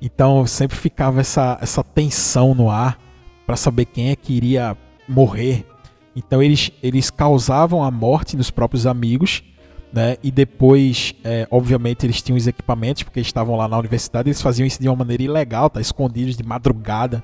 Então 0.00 0.46
sempre 0.46 0.76
ficava 0.76 1.20
essa, 1.20 1.58
essa 1.60 1.82
tensão 1.82 2.54
no 2.54 2.70
ar 2.70 2.98
para 3.46 3.56
saber 3.56 3.86
quem 3.86 4.10
é 4.10 4.16
que 4.16 4.32
iria 4.32 4.76
morrer. 5.08 5.66
Então 6.14 6.42
eles, 6.42 6.70
eles 6.82 7.10
causavam 7.10 7.82
a 7.82 7.90
morte 7.90 8.36
nos 8.36 8.50
próprios 8.50 8.86
amigos 8.86 9.42
né? 9.92 10.16
E 10.22 10.30
depois, 10.30 11.14
é, 11.22 11.46
obviamente, 11.50 12.06
eles 12.06 12.22
tinham 12.22 12.36
os 12.36 12.46
equipamentos, 12.46 13.02
porque 13.02 13.20
estavam 13.20 13.56
lá 13.56 13.68
na 13.68 13.78
universidade, 13.78 14.28
eles 14.28 14.40
faziam 14.40 14.66
isso 14.66 14.80
de 14.80 14.88
uma 14.88 14.96
maneira 14.96 15.22
ilegal, 15.22 15.68
tá? 15.68 15.80
escondidos 15.80 16.36
de 16.36 16.42
madrugada 16.42 17.22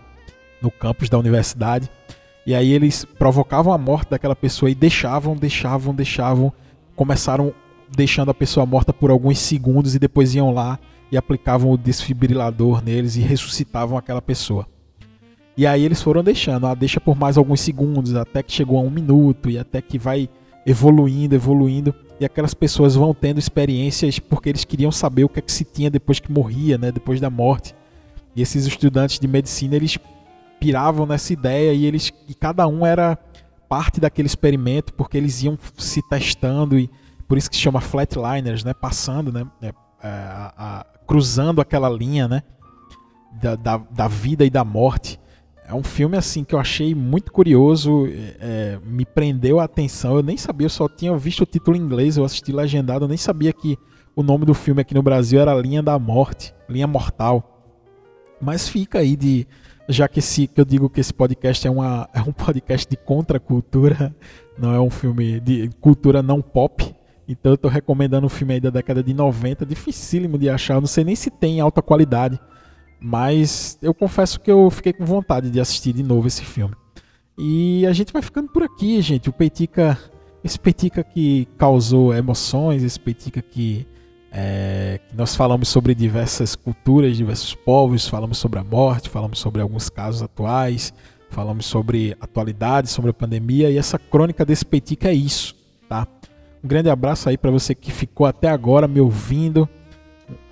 no 0.60 0.70
campus 0.70 1.08
da 1.08 1.18
universidade. 1.18 1.90
E 2.46 2.54
aí 2.54 2.72
eles 2.72 3.04
provocavam 3.04 3.72
a 3.72 3.78
morte 3.78 4.10
daquela 4.10 4.36
pessoa 4.36 4.70
e 4.70 4.74
deixavam, 4.74 5.36
deixavam, 5.36 5.94
deixavam, 5.94 6.52
começaram 6.94 7.52
deixando 7.94 8.30
a 8.30 8.34
pessoa 8.34 8.66
morta 8.66 8.92
por 8.92 9.10
alguns 9.10 9.38
segundos 9.38 9.94
e 9.94 9.98
depois 9.98 10.34
iam 10.34 10.52
lá 10.52 10.78
e 11.10 11.16
aplicavam 11.16 11.70
o 11.70 11.78
desfibrilador 11.78 12.82
neles 12.82 13.16
e 13.16 13.20
ressuscitavam 13.20 13.96
aquela 13.96 14.20
pessoa. 14.20 14.66
E 15.56 15.66
aí 15.66 15.84
eles 15.84 16.00
foram 16.00 16.22
deixando, 16.22 16.66
ah, 16.66 16.74
deixa 16.74 17.00
por 17.00 17.16
mais 17.16 17.36
alguns 17.36 17.60
segundos, 17.60 18.14
até 18.14 18.42
que 18.42 18.52
chegou 18.52 18.78
a 18.78 18.82
um 18.82 18.90
minuto 18.90 19.50
e 19.50 19.58
até 19.58 19.82
que 19.82 19.98
vai 19.98 20.28
evoluindo, 20.68 21.34
evoluindo 21.34 21.94
e 22.20 22.26
aquelas 22.26 22.52
pessoas 22.52 22.94
vão 22.94 23.14
tendo 23.14 23.38
experiências 23.38 24.18
porque 24.18 24.50
eles 24.50 24.64
queriam 24.64 24.92
saber 24.92 25.24
o 25.24 25.28
que 25.28 25.38
é 25.38 25.42
que 25.42 25.50
se 25.50 25.64
tinha 25.64 25.90
depois 25.90 26.20
que 26.20 26.30
morria, 26.30 26.76
né, 26.76 26.92
depois 26.92 27.18
da 27.20 27.30
morte. 27.30 27.74
E 28.36 28.42
esses 28.42 28.66
estudantes 28.66 29.18
de 29.18 29.26
medicina, 29.26 29.76
eles 29.76 29.98
piravam 30.60 31.06
nessa 31.06 31.32
ideia 31.32 31.72
e 31.72 31.86
eles 31.86 32.12
e 32.28 32.34
cada 32.34 32.66
um 32.68 32.84
era 32.84 33.16
parte 33.66 33.98
daquele 33.98 34.26
experimento 34.26 34.92
porque 34.92 35.16
eles 35.16 35.42
iam 35.42 35.58
se 35.78 36.02
testando 36.06 36.78
e 36.78 36.90
por 37.26 37.38
isso 37.38 37.48
que 37.48 37.56
se 37.56 37.62
chama 37.62 37.80
flatliners, 37.80 38.62
né, 38.62 38.74
passando, 38.74 39.32
né, 39.32 39.46
é, 39.62 39.68
é, 39.68 39.72
a, 40.02 40.52
a, 40.56 40.86
cruzando 41.06 41.62
aquela 41.62 41.88
linha, 41.88 42.28
né, 42.28 42.42
da, 43.40 43.56
da, 43.56 43.76
da 43.78 44.08
vida 44.08 44.44
e 44.44 44.50
da 44.50 44.64
morte. 44.64 45.18
É 45.68 45.74
um 45.74 45.82
filme 45.82 46.16
assim 46.16 46.44
que 46.44 46.54
eu 46.54 46.58
achei 46.58 46.94
muito 46.94 47.30
curioso, 47.30 48.06
é, 48.40 48.78
me 48.86 49.04
prendeu 49.04 49.60
a 49.60 49.64
atenção. 49.64 50.16
Eu 50.16 50.22
nem 50.22 50.34
sabia, 50.38 50.64
eu 50.64 50.70
só 50.70 50.88
tinha 50.88 51.14
visto 51.18 51.42
o 51.42 51.46
título 51.46 51.76
em 51.76 51.80
inglês, 51.80 52.16
eu 52.16 52.24
assisti 52.24 52.52
legendado, 52.52 53.04
eu 53.04 53.08
nem 53.08 53.18
sabia 53.18 53.52
que 53.52 53.76
o 54.16 54.22
nome 54.22 54.46
do 54.46 54.54
filme 54.54 54.80
aqui 54.80 54.94
no 54.94 55.02
Brasil 55.02 55.38
era 55.38 55.52
Linha 55.52 55.82
da 55.82 55.98
Morte, 55.98 56.54
Linha 56.70 56.86
Mortal. 56.86 57.62
Mas 58.40 58.66
fica 58.66 59.00
aí 59.00 59.14
de 59.14 59.46
já 59.86 60.08
que 60.08 60.20
esse 60.20 60.46
que 60.46 60.58
eu 60.58 60.64
digo 60.64 60.88
que 60.88 61.00
esse 61.00 61.12
podcast 61.12 61.66
é, 61.66 61.70
uma, 61.70 62.08
é 62.14 62.20
um 62.22 62.32
podcast 62.32 62.88
de 62.88 62.96
contracultura, 62.96 64.16
não 64.58 64.72
é 64.72 64.80
um 64.80 64.88
filme 64.88 65.38
de 65.38 65.68
cultura 65.82 66.22
não 66.22 66.40
pop. 66.40 66.94
Então 67.28 67.52
eu 67.52 67.56
estou 67.56 67.70
recomendando 67.70 68.26
um 68.26 68.30
filme 68.30 68.54
aí 68.54 68.60
da 68.60 68.70
década 68.70 69.02
de 69.02 69.12
90, 69.12 69.66
dificílimo 69.66 70.38
de 70.38 70.48
achar, 70.48 70.80
não 70.80 70.86
sei 70.86 71.04
nem 71.04 71.14
se 71.14 71.30
tem 71.30 71.60
alta 71.60 71.82
qualidade. 71.82 72.40
Mas 73.00 73.78
eu 73.80 73.94
confesso 73.94 74.40
que 74.40 74.50
eu 74.50 74.68
fiquei 74.70 74.92
com 74.92 75.04
vontade 75.04 75.50
de 75.50 75.60
assistir 75.60 75.92
de 75.92 76.02
novo 76.02 76.26
esse 76.26 76.44
filme. 76.44 76.74
E 77.38 77.86
a 77.86 77.92
gente 77.92 78.12
vai 78.12 78.20
ficando 78.20 78.48
por 78.48 78.64
aqui, 78.64 79.00
gente. 79.00 79.28
O 79.28 79.32
Peitica, 79.32 79.96
esse 80.42 80.58
Peitica 80.58 81.04
que 81.04 81.46
causou 81.56 82.12
emoções, 82.12 82.82
esse 82.82 82.98
Peitica 82.98 83.40
que, 83.40 83.86
é, 84.32 84.98
que 85.08 85.16
nós 85.16 85.36
falamos 85.36 85.68
sobre 85.68 85.94
diversas 85.94 86.56
culturas, 86.56 87.16
diversos 87.16 87.54
povos, 87.54 88.08
falamos 88.08 88.38
sobre 88.38 88.58
a 88.58 88.64
morte, 88.64 89.08
falamos 89.08 89.38
sobre 89.38 89.62
alguns 89.62 89.88
casos 89.88 90.20
atuais, 90.20 90.92
falamos 91.30 91.66
sobre 91.66 92.16
atualidades, 92.20 92.90
sobre 92.90 93.12
a 93.12 93.14
pandemia. 93.14 93.70
E 93.70 93.78
essa 93.78 94.00
crônica 94.00 94.44
desse 94.44 94.64
Peitica 94.64 95.08
é 95.08 95.14
isso, 95.14 95.54
tá? 95.88 96.08
Um 96.62 96.66
grande 96.66 96.90
abraço 96.90 97.28
aí 97.28 97.38
para 97.38 97.52
você 97.52 97.72
que 97.72 97.92
ficou 97.92 98.26
até 98.26 98.48
agora 98.48 98.88
me 98.88 99.00
ouvindo, 99.00 99.68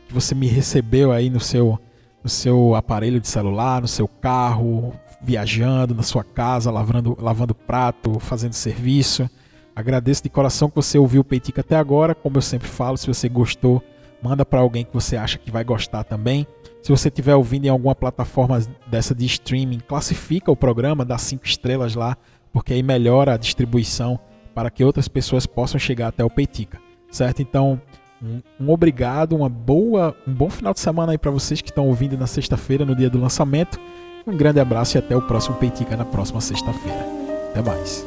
que 0.07 0.14
você 0.14 0.36
me 0.36 0.47
recebeu 0.47 1.11
aí 1.11 1.28
no 1.28 1.40
seu 1.40 1.80
no 2.26 2.30
seu 2.30 2.74
aparelho 2.74 3.20
de 3.20 3.28
celular, 3.28 3.80
no 3.80 3.86
seu 3.86 4.08
carro, 4.08 4.92
viajando, 5.22 5.94
na 5.94 6.02
sua 6.02 6.24
casa, 6.24 6.72
lavando, 6.72 7.16
lavando 7.20 7.54
prato, 7.54 8.18
fazendo 8.18 8.52
serviço. 8.52 9.30
Agradeço 9.76 10.24
de 10.24 10.28
coração 10.28 10.68
que 10.68 10.74
você 10.74 10.98
ouviu 10.98 11.20
o 11.20 11.24
Peitica 11.24 11.60
até 11.60 11.76
agora. 11.76 12.16
Como 12.16 12.36
eu 12.36 12.42
sempre 12.42 12.66
falo, 12.66 12.96
se 12.96 13.06
você 13.06 13.28
gostou, 13.28 13.80
manda 14.20 14.44
para 14.44 14.58
alguém 14.58 14.84
que 14.84 14.92
você 14.92 15.16
acha 15.16 15.38
que 15.38 15.52
vai 15.52 15.62
gostar 15.62 16.02
também. 16.02 16.44
Se 16.82 16.90
você 16.90 17.06
estiver 17.06 17.36
ouvindo 17.36 17.66
em 17.66 17.68
alguma 17.68 17.94
plataforma 17.94 18.60
dessa 18.88 19.14
de 19.14 19.24
streaming, 19.26 19.78
classifica 19.78 20.50
o 20.50 20.56
programa, 20.56 21.04
dá 21.04 21.18
cinco 21.18 21.46
estrelas 21.46 21.94
lá, 21.94 22.16
porque 22.52 22.72
aí 22.72 22.82
melhora 22.82 23.34
a 23.34 23.36
distribuição 23.36 24.18
para 24.52 24.68
que 24.68 24.82
outras 24.82 25.06
pessoas 25.06 25.46
possam 25.46 25.78
chegar 25.78 26.08
até 26.08 26.24
o 26.24 26.30
Peitica, 26.30 26.80
certo? 27.08 27.40
Então, 27.40 27.80
um, 28.22 28.40
um 28.60 28.70
obrigado, 28.70 29.36
uma 29.36 29.48
boa, 29.48 30.14
um 30.26 30.32
bom 30.32 30.48
final 30.48 30.72
de 30.72 30.80
semana 30.80 31.12
aí 31.12 31.18
para 31.18 31.30
vocês 31.30 31.60
que 31.60 31.70
estão 31.70 31.86
ouvindo 31.86 32.16
na 32.16 32.26
sexta-feira, 32.26 32.84
no 32.84 32.94
dia 32.94 33.10
do 33.10 33.18
lançamento. 33.18 33.78
Um 34.26 34.36
grande 34.36 34.58
abraço 34.58 34.96
e 34.96 34.98
até 34.98 35.16
o 35.16 35.22
próximo 35.22 35.56
Peitica 35.56 35.96
na 35.96 36.04
próxima 36.04 36.40
sexta-feira. 36.40 37.06
Até 37.50 37.62
mais. 37.62 38.06